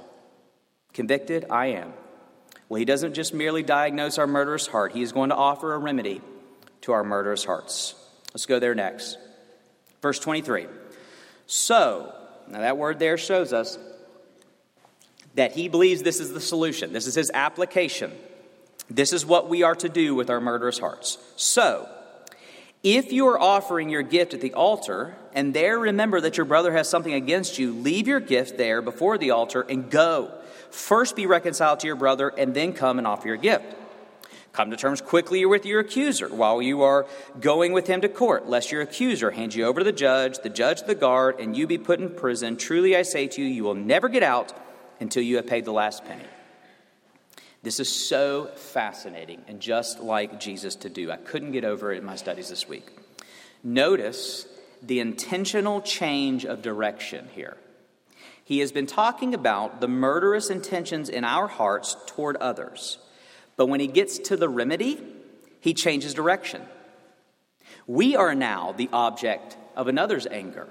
Convicted? 0.95 1.47
I 1.51 1.67
am. 1.67 1.93
Well, 2.69 2.79
he 2.79 2.85
doesn't 2.85 3.15
just 3.15 3.35
merely 3.35 3.63
diagnose 3.63 4.19
our 4.19 4.27
murderous 4.27 4.67
heart, 4.67 4.93
he 4.93 5.03
is 5.03 5.13
going 5.13 5.29
to 5.29 5.37
offer 5.37 5.75
a 5.75 5.79
remedy 5.79 6.23
to 6.83 6.93
our 6.93 7.05
murderous 7.05 7.45
hearts. 7.45 7.95
Let's 8.33 8.47
go 8.47 8.59
there 8.59 8.75
next. 8.75 9.19
Verse 10.01 10.19
23. 10.19 10.67
So, 11.47 12.15
now 12.49 12.61
that 12.61 12.79
word 12.79 12.99
there 12.99 13.19
shows 13.19 13.53
us 13.53 13.79
that 15.35 15.53
he 15.53 15.69
believes 15.69 16.03
this 16.03 16.21
is 16.21 16.33
the 16.33 16.41
solution. 16.41 16.93
This 16.93 17.07
is 17.07 17.15
his 17.15 17.31
application. 17.35 18.13
This 18.89 19.13
is 19.13 19.27
what 19.27 19.49
we 19.49 19.63
are 19.63 19.75
to 19.77 19.89
do 19.89 20.15
with 20.15 20.31
our 20.31 20.41
murderous 20.41 20.79
hearts. 20.79 21.19
So, 21.37 21.89
if 22.83 23.13
you 23.13 23.29
are 23.29 23.41
offering 23.41 23.89
your 23.89 24.03
gift 24.03 24.35
at 24.35 24.43
the 24.43 24.53
altar, 24.53 25.17
and 25.33 25.55
there 25.55 25.79
remember 25.79 26.21
that 26.21 26.37
your 26.37 26.45
brother 26.45 26.73
has 26.73 26.89
something 26.89 27.15
against 27.15 27.59
you, 27.59 27.73
leave 27.73 28.07
your 28.07 28.21
gift 28.21 28.59
there 28.59 28.83
before 28.83 29.17
the 29.17 29.31
altar 29.31 29.63
and 29.63 29.91
go. 29.91 30.31
First 30.75 31.15
be 31.15 31.27
reconciled 31.27 31.81
to 31.81 31.87
your 31.87 31.95
brother, 31.95 32.29
and 32.29 32.53
then 32.53 32.73
come 32.73 32.99
and 32.99 33.07
offer 33.07 33.29
your 33.29 33.37
gift. 33.37 33.65
Come 34.53 34.73
to 34.73 34.77
terms 34.77 35.01
quickly 35.01 35.47
with 35.47 35.65
your 35.65 35.81
accuser 35.81 36.29
while 36.29 36.61
you 36.61 36.83
are 36.83 37.07
going 37.41 37.73
with 37.73 37.87
him 37.87 38.01
to 38.01 38.09
court, 38.09 38.49
lest 38.49 38.73
your 38.73 38.83
accuser 38.83 39.31
hand 39.31 39.55
you 39.55 39.67
over 39.67 39.81
to 39.81 39.85
the 39.85 39.93
judge, 39.93 40.39
the 40.41 40.51
judge 40.51 40.81
to 40.81 40.87
the 40.87 40.97
guard, 40.97 41.39
and 41.39 41.57
you 41.57 41.69
be 41.69 41.79
put 41.79 42.01
in 42.01 42.11
prison. 42.11 42.57
Truly 42.57 42.97
I 42.97 43.03
say 43.03 43.29
to 43.29 43.41
you, 43.41 43.47
you 43.47 43.63
will 43.63 43.77
never 43.77 44.09
get 44.09 44.25
out 44.25 44.53
until 44.99 45.23
you 45.23 45.37
have 45.37 45.47
paid 45.47 45.65
the 45.65 45.73
last 45.73 46.05
penny. 46.05 46.25
This 47.63 47.79
is 47.79 47.89
so 47.89 48.51
fascinating 48.57 49.43
and 49.47 49.61
just 49.61 50.01
like 50.01 50.41
Jesus 50.41 50.75
to 50.77 50.91
do. 50.91 51.11
I 51.11 51.17
couldn't 51.19 51.53
get 51.53 51.65
over 51.65 51.93
it 51.93 51.99
in 51.99 52.05
my 52.05 52.17
studies 52.17 52.49
this 52.49 52.69
week. 52.69 52.91
Notice 53.63 54.47
the 54.83 54.99
intentional 54.99 55.83
change 55.83 56.45
of 56.45 56.63
direction 56.63 57.29
here. 57.33 57.57
He 58.45 58.59
has 58.59 58.73
been 58.73 58.87
talking 58.87 59.33
about 59.33 59.81
the 59.81 59.89
murderous 59.89 60.51
intentions 60.51 61.09
in 61.09 61.25
our 61.25 61.49
hearts 61.49 61.97
toward 62.07 62.37
others. 62.37 62.99
But 63.57 63.67
when 63.67 63.81
he 63.81 63.87
gets 63.87 64.19
to 64.19 64.37
the 64.37 64.51
remedy, 64.51 65.01
he 65.61 65.73
changes 65.73 66.13
direction. 66.13 66.63
We 67.87 68.17
are 68.17 68.35
now 68.35 68.75
the 68.77 68.91
object 68.93 69.57
of 69.75 69.89
another's 69.89 70.27
anger. 70.27 70.69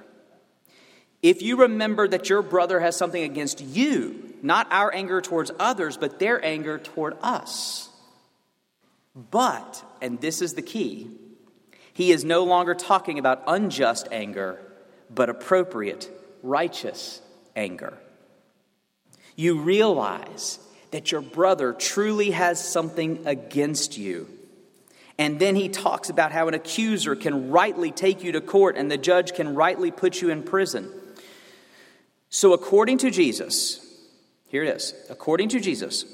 If 1.24 1.42
you 1.42 1.62
remember 1.62 2.08
that 2.08 2.30
your 2.30 2.44
brother 2.44 2.80
has 2.80 2.96
something 2.96 3.24
against 3.24 3.62
you, 3.62 4.36
not 4.44 4.68
our 4.70 4.94
anger 4.94 5.22
towards 5.22 5.52
others, 5.60 5.98
but 5.98 6.20
their 6.20 6.44
anger 6.46 6.78
toward 6.78 7.16
us. 7.24 7.90
But, 9.16 9.84
and 10.02 10.22
this 10.22 10.42
is 10.42 10.54
the 10.54 10.62
key, 10.62 11.10
he 11.94 12.12
is 12.12 12.24
no 12.26 12.44
longer 12.44 12.76
talking 12.76 13.18
about 13.20 13.44
unjust 13.48 14.08
anger, 14.12 14.60
but 15.10 15.30
appropriate, 15.30 16.12
righteous 16.42 17.22
anger. 17.56 17.98
You 19.36 19.60
realize 19.60 20.60
that 20.92 21.12
your 21.12 21.22
brother 21.22 21.74
truly 21.74 22.32
has 22.32 22.64
something 22.64 23.26
against 23.26 23.98
you. 23.98 24.28
And 25.18 25.40
then 25.40 25.56
he 25.56 25.70
talks 25.70 26.10
about 26.10 26.32
how 26.32 26.48
an 26.48 26.54
accuser 26.54 27.16
can 27.16 27.50
rightly 27.50 27.92
take 27.92 28.24
you 28.24 28.32
to 28.34 28.42
court 28.42 28.78
and 28.78 28.90
the 28.90 28.98
judge 28.98 29.34
can 29.34 29.56
rightly 29.56 29.92
put 29.92 30.22
you 30.22 30.30
in 30.30 30.44
prison. 30.44 30.92
So, 32.30 32.54
according 32.54 33.00
to 33.00 33.12
Jesus, 33.12 33.80
here 34.48 34.64
it 34.64 34.76
is. 34.76 34.94
According 35.10 35.50
to 35.50 35.60
Jesus, 35.60 36.06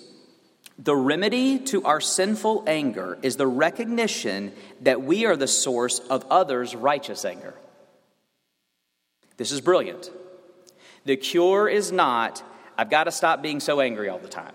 the 0.77 0.95
remedy 0.95 1.59
to 1.59 1.83
our 1.83 1.99
sinful 1.99 2.63
anger 2.67 3.17
is 3.21 3.35
the 3.35 3.47
recognition 3.47 4.53
that 4.81 5.01
we 5.01 5.25
are 5.25 5.35
the 5.35 5.47
source 5.47 5.99
of 5.99 6.25
others' 6.29 6.75
righteous 6.75 7.25
anger. 7.25 7.53
This 9.35 9.51
is 9.51 9.59
brilliant. 9.59 10.09
The 11.09 11.17
cure 11.17 11.67
is 11.67 11.91
not, 11.91 12.43
I've 12.77 12.91
got 12.91 13.05
to 13.05 13.11
stop 13.11 13.41
being 13.41 13.61
so 13.61 13.81
angry 13.81 14.09
all 14.09 14.19
the 14.19 14.27
time. 14.27 14.53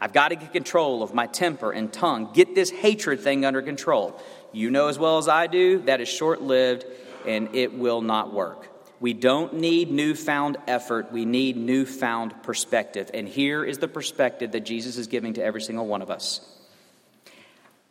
I've 0.00 0.14
got 0.14 0.28
to 0.28 0.36
get 0.36 0.50
control 0.50 1.02
of 1.02 1.12
my 1.12 1.26
temper 1.26 1.72
and 1.72 1.92
tongue. 1.92 2.30
Get 2.32 2.54
this 2.54 2.70
hatred 2.70 3.20
thing 3.20 3.44
under 3.44 3.60
control. 3.60 4.18
You 4.52 4.70
know 4.70 4.88
as 4.88 4.98
well 4.98 5.18
as 5.18 5.28
I 5.28 5.46
do, 5.46 5.80
that 5.80 6.00
is 6.00 6.08
short 6.08 6.40
lived 6.40 6.86
and 7.26 7.54
it 7.54 7.74
will 7.74 8.00
not 8.00 8.32
work. 8.32 8.66
We 8.98 9.12
don't 9.12 9.56
need 9.56 9.90
newfound 9.90 10.56
effort. 10.66 11.12
We 11.12 11.26
need 11.26 11.58
newfound 11.58 12.42
perspective. 12.42 13.10
And 13.12 13.28
here 13.28 13.62
is 13.62 13.76
the 13.76 13.88
perspective 13.88 14.52
that 14.52 14.60
Jesus 14.60 14.96
is 14.96 15.06
giving 15.06 15.34
to 15.34 15.44
every 15.44 15.60
single 15.60 15.86
one 15.86 16.00
of 16.00 16.10
us 16.10 16.40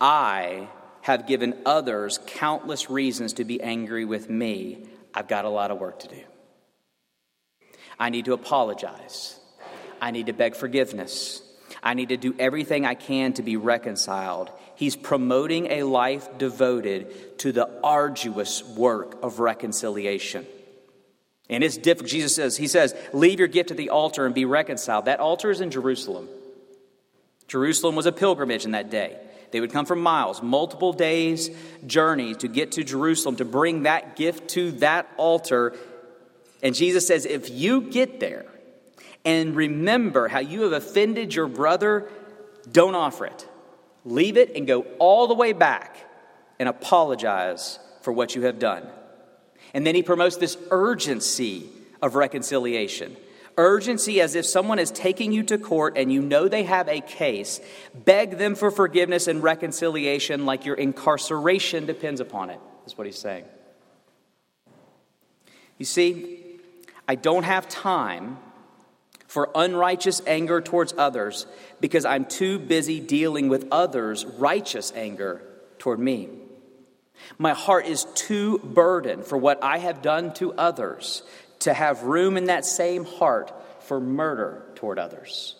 I 0.00 0.66
have 1.02 1.28
given 1.28 1.62
others 1.64 2.18
countless 2.26 2.90
reasons 2.90 3.34
to 3.34 3.44
be 3.44 3.62
angry 3.62 4.04
with 4.04 4.28
me. 4.28 4.88
I've 5.14 5.28
got 5.28 5.44
a 5.44 5.48
lot 5.48 5.70
of 5.70 5.78
work 5.78 6.00
to 6.00 6.08
do. 6.08 6.24
I 8.00 8.08
need 8.08 8.24
to 8.24 8.32
apologize. 8.32 9.38
I 10.00 10.10
need 10.10 10.26
to 10.26 10.32
beg 10.32 10.56
forgiveness. 10.56 11.42
I 11.82 11.94
need 11.94 12.08
to 12.08 12.16
do 12.16 12.34
everything 12.38 12.84
I 12.86 12.94
can 12.94 13.34
to 13.34 13.42
be 13.42 13.56
reconciled. 13.56 14.50
He's 14.74 14.96
promoting 14.96 15.66
a 15.66 15.82
life 15.82 16.26
devoted 16.38 17.38
to 17.40 17.52
the 17.52 17.70
arduous 17.84 18.64
work 18.64 19.22
of 19.22 19.38
reconciliation. 19.38 20.46
And 21.50 21.62
it's 21.62 21.76
difficult. 21.76 22.10
Jesus 22.10 22.34
says, 22.34 22.56
He 22.56 22.66
says, 22.66 22.94
leave 23.12 23.38
your 23.38 23.48
gift 23.48 23.70
at 23.70 23.76
the 23.76 23.90
altar 23.90 24.24
and 24.24 24.34
be 24.34 24.44
reconciled. 24.46 25.04
That 25.04 25.20
altar 25.20 25.50
is 25.50 25.60
in 25.60 25.70
Jerusalem. 25.70 26.28
Jerusalem 27.48 27.96
was 27.96 28.06
a 28.06 28.12
pilgrimage 28.12 28.64
in 28.64 28.70
that 28.70 28.90
day. 28.90 29.18
They 29.50 29.60
would 29.60 29.72
come 29.72 29.84
from 29.84 30.00
miles, 30.00 30.42
multiple 30.42 30.92
days' 30.92 31.50
journey 31.84 32.34
to 32.36 32.48
get 32.48 32.72
to 32.72 32.84
Jerusalem 32.84 33.36
to 33.36 33.44
bring 33.44 33.82
that 33.82 34.14
gift 34.16 34.50
to 34.50 34.70
that 34.72 35.08
altar. 35.16 35.74
And 36.62 36.74
Jesus 36.74 37.06
says, 37.06 37.24
if 37.24 37.50
you 37.50 37.80
get 37.80 38.20
there 38.20 38.46
and 39.24 39.56
remember 39.56 40.28
how 40.28 40.40
you 40.40 40.62
have 40.62 40.72
offended 40.72 41.34
your 41.34 41.46
brother, 41.46 42.10
don't 42.70 42.94
offer 42.94 43.26
it. 43.26 43.48
Leave 44.04 44.36
it 44.36 44.54
and 44.56 44.66
go 44.66 44.82
all 44.98 45.26
the 45.26 45.34
way 45.34 45.52
back 45.52 45.96
and 46.58 46.68
apologize 46.68 47.78
for 48.02 48.12
what 48.12 48.34
you 48.34 48.42
have 48.42 48.58
done. 48.58 48.86
And 49.72 49.86
then 49.86 49.94
he 49.94 50.02
promotes 50.02 50.36
this 50.36 50.56
urgency 50.70 51.68
of 52.02 52.14
reconciliation. 52.14 53.16
urgency 53.60 54.20
as 54.20 54.34
if 54.34 54.46
someone 54.46 54.78
is 54.78 54.90
taking 54.90 55.32
you 55.32 55.42
to 55.44 55.58
court 55.58 55.96
and 55.96 56.12
you 56.12 56.22
know 56.22 56.48
they 56.48 56.64
have 56.64 56.88
a 56.88 57.00
case. 57.00 57.60
Beg 57.94 58.38
them 58.38 58.54
for 58.54 58.70
forgiveness 58.70 59.28
and 59.28 59.42
reconciliation 59.42 60.46
like 60.46 60.64
your 60.64 60.76
incarceration 60.76 61.86
depends 61.86 62.20
upon 62.20 62.50
it, 62.50 62.60
is 62.86 62.96
what 62.96 63.06
he's 63.06 63.18
saying. 63.18 63.44
You 65.78 65.84
see, 65.84 66.49
I 67.10 67.16
don't 67.16 67.42
have 67.42 67.68
time 67.68 68.38
for 69.26 69.50
unrighteous 69.52 70.22
anger 70.28 70.60
towards 70.60 70.94
others 70.96 71.44
because 71.80 72.04
I'm 72.04 72.24
too 72.24 72.60
busy 72.60 73.00
dealing 73.00 73.48
with 73.48 73.66
others' 73.72 74.24
righteous 74.24 74.92
anger 74.94 75.42
toward 75.80 75.98
me. 75.98 76.28
My 77.36 77.52
heart 77.52 77.86
is 77.86 78.04
too 78.14 78.60
burdened 78.60 79.24
for 79.24 79.36
what 79.36 79.60
I 79.60 79.78
have 79.78 80.02
done 80.02 80.32
to 80.34 80.52
others 80.52 81.24
to 81.60 81.74
have 81.74 82.04
room 82.04 82.36
in 82.36 82.44
that 82.44 82.64
same 82.64 83.04
heart 83.04 83.52
for 83.80 83.98
murder 83.98 84.62
toward 84.76 85.00
others. 85.00 85.56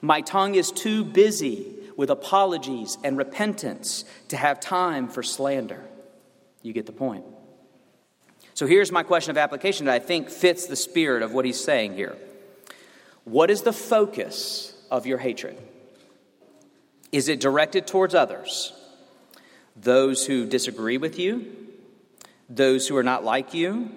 My 0.00 0.20
tongue 0.20 0.56
is 0.56 0.72
too 0.72 1.04
busy 1.04 1.76
with 1.96 2.10
apologies 2.10 2.98
and 3.04 3.16
repentance 3.16 4.04
to 4.30 4.36
have 4.36 4.58
time 4.58 5.06
for 5.06 5.22
slander. 5.22 5.84
You 6.60 6.72
get 6.72 6.86
the 6.86 6.92
point. 6.92 7.24
So 8.62 8.68
here's 8.68 8.92
my 8.92 9.02
question 9.02 9.32
of 9.32 9.38
application 9.38 9.86
that 9.86 9.92
I 9.92 9.98
think 9.98 10.30
fits 10.30 10.66
the 10.66 10.76
spirit 10.76 11.24
of 11.24 11.34
what 11.34 11.44
he's 11.44 11.58
saying 11.58 11.94
here. 11.94 12.16
What 13.24 13.50
is 13.50 13.62
the 13.62 13.72
focus 13.72 14.72
of 14.88 15.04
your 15.04 15.18
hatred? 15.18 15.58
Is 17.10 17.26
it 17.26 17.40
directed 17.40 17.88
towards 17.88 18.14
others? 18.14 18.72
Those 19.74 20.24
who 20.24 20.46
disagree 20.46 20.96
with 20.96 21.18
you? 21.18 21.70
Those 22.48 22.86
who 22.86 22.96
are 22.96 23.02
not 23.02 23.24
like 23.24 23.52
you? 23.52 23.90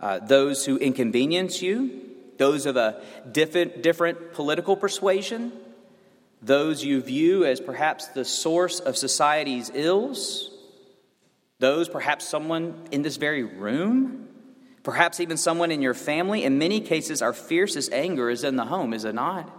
Uh, 0.00 0.20
those 0.20 0.64
who 0.64 0.76
inconvenience 0.76 1.60
you? 1.60 2.02
Those 2.38 2.66
of 2.66 2.76
a 2.76 3.02
different, 3.32 3.82
different 3.82 4.32
political 4.32 4.76
persuasion? 4.76 5.50
Those 6.40 6.84
you 6.84 7.02
view 7.02 7.44
as 7.44 7.60
perhaps 7.60 8.06
the 8.06 8.24
source 8.24 8.78
of 8.78 8.96
society's 8.96 9.72
ills? 9.74 10.53
Those, 11.60 11.88
perhaps 11.88 12.26
someone 12.26 12.88
in 12.90 13.02
this 13.02 13.16
very 13.16 13.42
room, 13.42 14.28
perhaps 14.82 15.20
even 15.20 15.36
someone 15.36 15.70
in 15.70 15.82
your 15.82 15.94
family. 15.94 16.44
In 16.44 16.58
many 16.58 16.80
cases, 16.80 17.22
our 17.22 17.32
fiercest 17.32 17.92
anger 17.92 18.30
is 18.30 18.44
in 18.44 18.56
the 18.56 18.64
home, 18.64 18.92
is 18.92 19.04
it 19.04 19.14
not? 19.14 19.50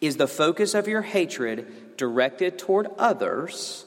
Is 0.00 0.16
the 0.16 0.26
focus 0.26 0.74
of 0.74 0.88
your 0.88 1.02
hatred 1.02 1.96
directed 1.96 2.58
toward 2.58 2.88
others, 2.98 3.84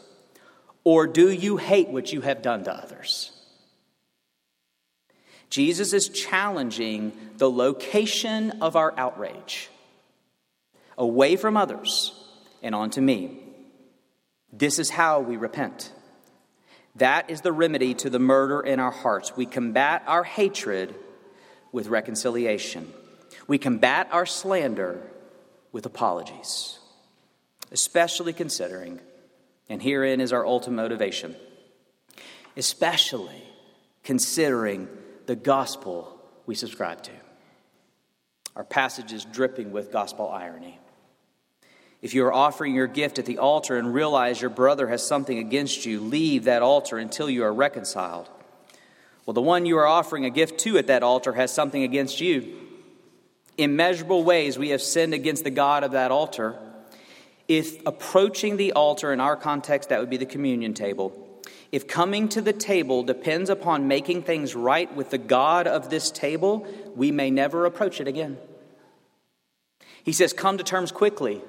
or 0.84 1.08
do 1.08 1.32
you 1.32 1.58
hate 1.58 1.90
what 1.90 2.14
you 2.14 2.22
have 2.22 2.42
done 2.42 2.64
to 2.64 2.74
others? 2.74 3.32
Jesus 5.50 5.94
is 5.94 6.10
challenging 6.10 7.12
the 7.38 7.50
location 7.50 8.62
of 8.62 8.76
our 8.76 8.94
outrage 8.98 9.70
away 10.98 11.36
from 11.36 11.58
others 11.58 12.14
and 12.62 12.76
onto 12.76 13.02
me. 13.02 13.40
This 14.54 14.78
is 14.78 14.92
how 14.92 15.22
we 15.22 15.38
repent. 15.38 15.92
That 17.00 17.30
is 17.30 17.42
the 17.42 17.52
remedy 17.52 17.94
to 17.96 18.10
the 18.10 18.20
murder 18.20 18.62
in 18.62 18.80
our 18.80 18.92
hearts. 18.92 19.36
We 19.36 19.46
combat 19.46 20.04
our 20.06 20.24
hatred 20.24 20.94
with 21.72 21.88
reconciliation, 21.88 22.92
we 23.48 23.58
combat 23.58 24.10
our 24.12 24.26
slander 24.26 25.02
with 25.72 25.86
apologies, 25.86 26.80
especially 27.72 28.34
considering, 28.34 29.00
and 29.70 29.82
herein 29.82 30.20
is 30.20 30.34
our 30.34 30.46
ultimate 30.46 30.82
motivation, 30.82 31.36
especially 32.58 33.44
considering 34.04 34.88
the 35.28 35.36
gospel 35.36 36.20
we 36.48 36.56
subscribe 36.56 37.04
to. 37.04 37.12
Our 38.56 38.64
passage 38.64 39.14
is 39.14 39.26
dripping 39.26 39.72
with 39.72 39.92
gospel 39.92 40.28
irony. 40.28 40.80
If 42.02 42.14
you 42.14 42.26
are 42.26 42.34
offering 42.34 42.74
your 42.74 42.88
gift 42.88 43.20
at 43.20 43.26
the 43.26 43.40
altar 43.40 43.78
and 43.78 43.94
realize 43.94 44.40
your 44.40 44.50
brother 44.50 44.88
has 44.88 45.06
something 45.06 45.38
against 45.38 45.86
you, 45.86 46.00
leave 46.00 46.46
that 46.46 46.62
altar 46.62 46.98
until 46.98 47.30
you 47.30 47.44
are 47.44 47.54
reconciled. 47.54 48.30
Well, 49.26 49.34
the 49.34 49.42
one 49.42 49.66
you 49.66 49.78
are 49.78 49.88
offering 49.88 50.26
a 50.26 50.30
gift 50.30 50.60
to 50.62 50.78
at 50.78 50.88
that 50.88 51.04
altar 51.04 51.34
has 51.34 51.54
something 51.54 51.84
against 51.84 52.22
you. 52.22 52.58
Immeasurable 53.58 54.24
ways, 54.24 54.58
we 54.58 54.70
have 54.70 54.82
sinned 54.82 55.14
against 55.14 55.44
the 55.44 55.52
God 55.52 55.84
of 55.84 55.92
that 55.92 56.12
altar. 56.12 56.58
If 57.50 57.86
approaching 57.86 58.56
the 58.56 58.72
altar, 58.74 59.12
in 59.12 59.20
our 59.20 59.36
context, 59.36 59.90
that 59.90 60.00
would 60.00 60.10
be 60.10 60.18
the 60.18 60.26
communion 60.26 60.74
table, 60.74 61.42
if 61.72 61.88
coming 61.88 62.30
to 62.30 62.42
the 62.42 62.54
table 62.54 63.04
depends 63.04 63.50
upon 63.50 63.88
making 63.88 64.24
things 64.24 64.56
right 64.56 64.92
with 64.96 65.10
the 65.10 65.18
God 65.18 65.68
of 65.68 65.90
this 65.90 66.10
table, 66.10 66.66
we 66.96 67.12
may 67.12 67.30
never 67.30 67.66
approach 67.66 68.00
it 68.00 68.08
again. 68.08 68.38
He 70.04 70.14
says, 70.14 70.32
Come 70.32 70.58
to 70.58 70.64
terms 70.64 70.92
quickly 70.92 71.42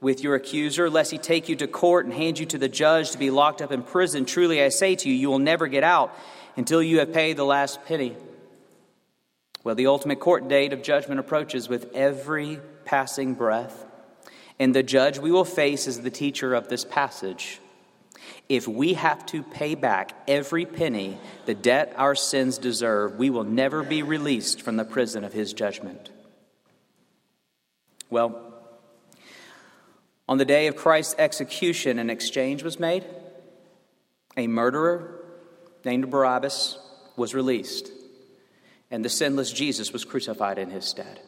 with 0.00 0.22
your 0.22 0.34
accuser, 0.34 0.90
lest 0.90 1.10
he 1.10 1.18
take 1.18 1.48
you 1.48 1.56
to 1.56 1.66
court 1.66 2.04
and 2.04 2.14
hand 2.14 2.38
you 2.38 2.46
to 2.46 2.58
the 2.58 2.68
judge 2.68 3.12
to 3.12 3.18
be 3.18 3.30
locked 3.30 3.62
up 3.62 3.72
in 3.72 3.82
prison. 3.82 4.24
Truly, 4.26 4.62
I 4.62 4.68
say 4.68 4.94
to 4.94 5.08
you, 5.08 5.14
you 5.14 5.28
will 5.28 5.38
never 5.38 5.66
get 5.66 5.84
out 5.84 6.16
until 6.56 6.82
you 6.82 6.98
have 6.98 7.12
paid 7.12 7.36
the 7.36 7.44
last 7.44 7.84
penny. 7.84 8.16
Well, 9.64 9.74
the 9.74 9.88
ultimate 9.88 10.20
court 10.20 10.48
date 10.48 10.72
of 10.72 10.82
judgment 10.82 11.18
approaches 11.18 11.68
with 11.68 11.92
every 11.92 12.60
passing 12.84 13.34
breath. 13.34 13.84
And 14.58 14.74
the 14.74 14.82
judge 14.82 15.18
we 15.18 15.32
will 15.32 15.44
face 15.44 15.86
is 15.86 16.00
the 16.00 16.10
teacher 16.10 16.54
of 16.54 16.68
this 16.68 16.84
passage. 16.84 17.60
If 18.48 18.68
we 18.68 18.94
have 18.94 19.26
to 19.26 19.42
pay 19.42 19.74
back 19.74 20.12
every 20.28 20.66
penny, 20.66 21.18
the 21.46 21.54
debt 21.54 21.94
our 21.96 22.14
sins 22.14 22.58
deserve, 22.58 23.16
we 23.16 23.28
will 23.28 23.44
never 23.44 23.82
be 23.82 24.02
released 24.02 24.62
from 24.62 24.76
the 24.76 24.84
prison 24.84 25.24
of 25.24 25.32
his 25.32 25.52
judgment. 25.52 26.10
Well, 28.08 28.45
on 30.28 30.38
the 30.38 30.44
day 30.44 30.66
of 30.66 30.76
Christ's 30.76 31.14
execution, 31.18 31.98
an 31.98 32.10
exchange 32.10 32.62
was 32.62 32.80
made. 32.80 33.04
A 34.36 34.46
murderer 34.46 35.24
named 35.84 36.10
Barabbas 36.10 36.78
was 37.16 37.34
released, 37.34 37.90
and 38.90 39.04
the 39.04 39.08
sinless 39.08 39.52
Jesus 39.52 39.92
was 39.92 40.04
crucified 40.04 40.58
in 40.58 40.70
his 40.70 40.84
stead. 40.84 41.20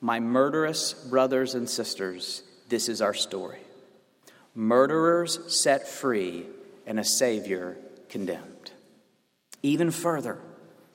My 0.00 0.20
murderous 0.20 0.92
brothers 0.92 1.54
and 1.54 1.68
sisters, 1.68 2.42
this 2.68 2.88
is 2.88 3.02
our 3.02 3.14
story 3.14 3.60
murderers 4.54 5.38
set 5.54 5.86
free 5.86 6.44
and 6.86 6.98
a 6.98 7.04
Savior 7.04 7.76
condemned. 8.08 8.72
Even 9.62 9.90
further, 9.90 10.38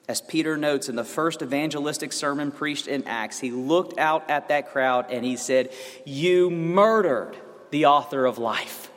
as 0.08 0.22
Peter 0.22 0.56
notes 0.56 0.88
in 0.88 0.96
the 0.96 1.04
first 1.04 1.42
evangelistic 1.42 2.14
sermon 2.14 2.52
preached 2.52 2.88
in 2.88 3.08
Acts, 3.08 3.40
he 3.40 3.52
looked 3.52 3.98
out 3.98 4.30
at 4.30 4.50
that 4.50 4.70
crowd 4.70 5.12
and 5.12 5.26
he 5.26 5.36
said, 5.36 5.72
You 6.06 6.52
murdered 6.52 7.36
the 7.72 7.88
author 7.88 8.26
of 8.26 8.38
life. 8.38 8.92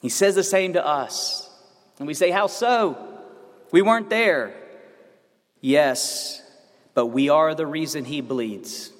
He 0.00 0.08
says 0.08 0.34
the 0.34 0.44
same 0.44 0.74
to 0.74 0.84
us. 0.84 1.48
And 1.98 2.06
we 2.06 2.14
say, 2.14 2.30
How 2.30 2.48
so? 2.48 2.98
We 3.70 3.80
weren't 3.80 4.10
there. 4.10 4.54
Yes, 5.60 6.42
but 6.92 7.06
we 7.06 7.30
are 7.30 7.54
the 7.54 7.66
reason 7.66 8.04
he 8.04 8.20
bleeds. 8.20 8.92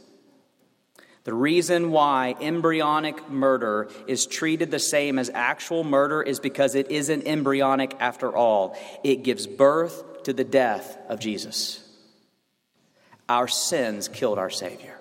The 1.25 1.35
reason 1.35 1.93
why 1.93 2.35
embryonic 2.41 3.31
murder 3.31 3.89
is 4.09 4.27
treated 4.27 4.71
the 4.71 4.81
same 4.81 5.19
as 5.19 5.31
actual 5.31 5.85
murder 5.85 6.21
is 6.21 6.41
because 6.41 6.75
it 6.75 6.91
isn't 6.91 7.27
embryonic 7.27 7.95
after 8.01 8.35
all. 8.35 8.77
It 9.05 9.23
gives 9.23 9.47
birth 9.47 10.25
to 10.25 10.33
the 10.33 10.45
death 10.45 10.99
of 11.09 11.21
Jesus. 11.21 11.89
Our 13.29 13.47
sins 13.47 14.09
killed 14.09 14.39
our 14.39 14.51
Savior. 14.51 14.99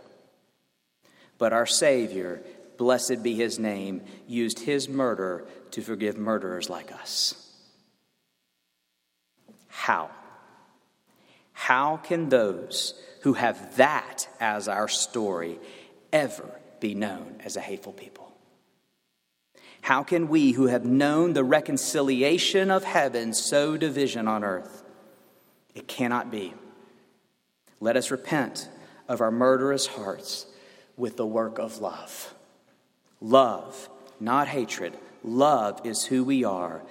But 1.39 1.53
our 1.53 1.65
Savior, 1.65 2.43
blessed 2.77 3.23
be 3.23 3.33
his 3.33 3.57
name, 3.57 4.03
used 4.27 4.59
his 4.59 4.87
murder 4.87 5.45
to 5.71 5.81
forgive 5.81 6.17
murderers 6.17 6.69
like 6.69 6.91
us. 6.91 7.51
How? 9.67 10.11
How 11.53 11.97
can 11.97 12.29
those 12.29 12.93
who 13.21 13.33
have 13.33 13.77
that 13.77 14.27
as 14.39 14.67
our 14.67 14.87
story 14.87 15.59
ever 16.11 16.59
be 16.79 16.93
known 16.93 17.41
as 17.43 17.55
a 17.55 17.61
hateful 17.61 17.93
people? 17.93 18.31
How 19.81 20.03
can 20.03 20.27
we 20.27 20.51
who 20.51 20.67
have 20.67 20.85
known 20.85 21.33
the 21.33 21.43
reconciliation 21.43 22.69
of 22.69 22.83
heaven 22.83 23.33
sow 23.33 23.77
division 23.77 24.27
on 24.27 24.43
earth? 24.43 24.83
It 25.73 25.87
cannot 25.87 26.29
be. 26.29 26.53
Let 27.79 27.97
us 27.97 28.11
repent 28.11 28.69
of 29.07 29.21
our 29.21 29.31
murderous 29.31 29.87
hearts 29.87 30.45
with 30.97 31.17
the 31.17 31.25
work 31.25 31.57
of 31.57 31.79
love. 31.79 32.33
Love, 33.19 33.89
not 34.19 34.47
hatred. 34.47 34.97
Love 35.23 35.81
is 35.83 36.05
who 36.05 36.23
we 36.23 36.43
are 36.43 36.81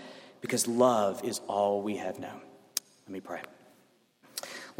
because 0.41 0.67
love 0.67 1.25
is 1.25 1.41
all 1.47 1.83
we 1.83 1.97
have 1.97 2.19
known. 2.19 2.41
Let 3.07 3.13
me 3.13 3.21
pray. 3.21 3.41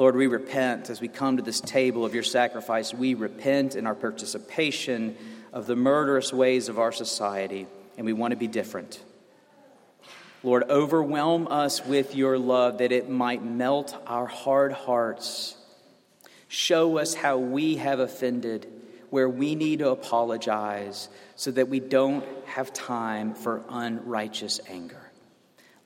Lord, 0.01 0.17
we 0.17 0.29
repent 0.29 0.89
as 0.89 0.99
we 0.99 1.09
come 1.09 1.37
to 1.37 1.43
this 1.43 1.61
table 1.61 2.07
of 2.07 2.15
your 2.15 2.23
sacrifice. 2.23 2.95
We 2.95 3.13
repent 3.13 3.77
in 3.77 3.87
our 3.87 3.95
participation 3.95 5.15
of 5.53 5.67
the 5.67 5.77
murderous 5.77 6.33
ways 6.33 6.71
of 6.71 6.79
our 6.79 6.91
society, 6.91 7.67
and 7.99 8.07
we 8.07 8.15
want 8.15 8.31
to 8.31 8.39
be 8.39 8.47
different. 8.47 8.99
Lord, 10.43 10.63
overwhelm 10.71 11.49
us 11.49 11.85
with 11.85 12.17
your 12.17 12.39
love 12.39 12.79
that 12.79 12.93
it 12.93 13.11
might 13.11 13.45
melt 13.45 13.95
our 14.07 14.25
hard 14.25 14.73
hearts. 14.73 15.55
Show 16.49 16.97
us 16.97 17.13
how 17.13 17.37
we 17.37 17.77
have 17.77 18.01
offended, 18.01 18.69
where 19.11 19.29
we 19.29 19.55
need 19.55 19.81
to 19.81 19.91
apologize, 19.91 21.11
so 21.37 21.51
that 21.51 21.69
we 21.69 21.79
don't 21.79 22.25
have 22.47 22.73
time 22.73 23.35
for 23.35 23.63
unrighteous 23.69 24.61
anger. 24.67 25.11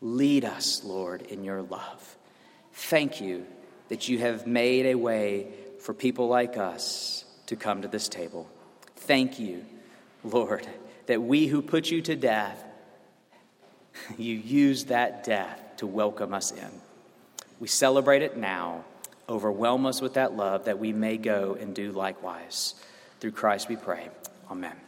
Lead 0.00 0.44
us, 0.44 0.84
Lord, 0.84 1.22
in 1.22 1.42
your 1.42 1.62
love. 1.62 2.16
Thank 2.74 3.20
you 3.20 3.46
that 3.94 4.08
you 4.08 4.18
have 4.18 4.44
made 4.44 4.86
a 4.86 4.96
way 4.96 5.46
for 5.78 5.94
people 5.94 6.26
like 6.26 6.56
us 6.56 7.24
to 7.46 7.54
come 7.54 7.82
to 7.82 7.86
this 7.86 8.08
table. 8.08 8.50
Thank 8.96 9.38
you, 9.38 9.64
Lord, 10.24 10.66
that 11.06 11.22
we 11.22 11.46
who 11.46 11.62
put 11.62 11.92
you 11.92 12.02
to 12.02 12.16
death 12.16 12.60
you 14.18 14.34
use 14.34 14.86
that 14.86 15.22
death 15.22 15.60
to 15.76 15.86
welcome 15.86 16.34
us 16.34 16.50
in. 16.50 16.70
We 17.60 17.68
celebrate 17.68 18.22
it 18.22 18.36
now. 18.36 18.84
Overwhelm 19.28 19.86
us 19.86 20.00
with 20.00 20.14
that 20.14 20.36
love 20.36 20.64
that 20.64 20.80
we 20.80 20.92
may 20.92 21.16
go 21.16 21.56
and 21.58 21.72
do 21.72 21.92
likewise. 21.92 22.74
Through 23.20 23.32
Christ 23.32 23.68
we 23.68 23.76
pray. 23.76 24.08
Amen. 24.50 24.83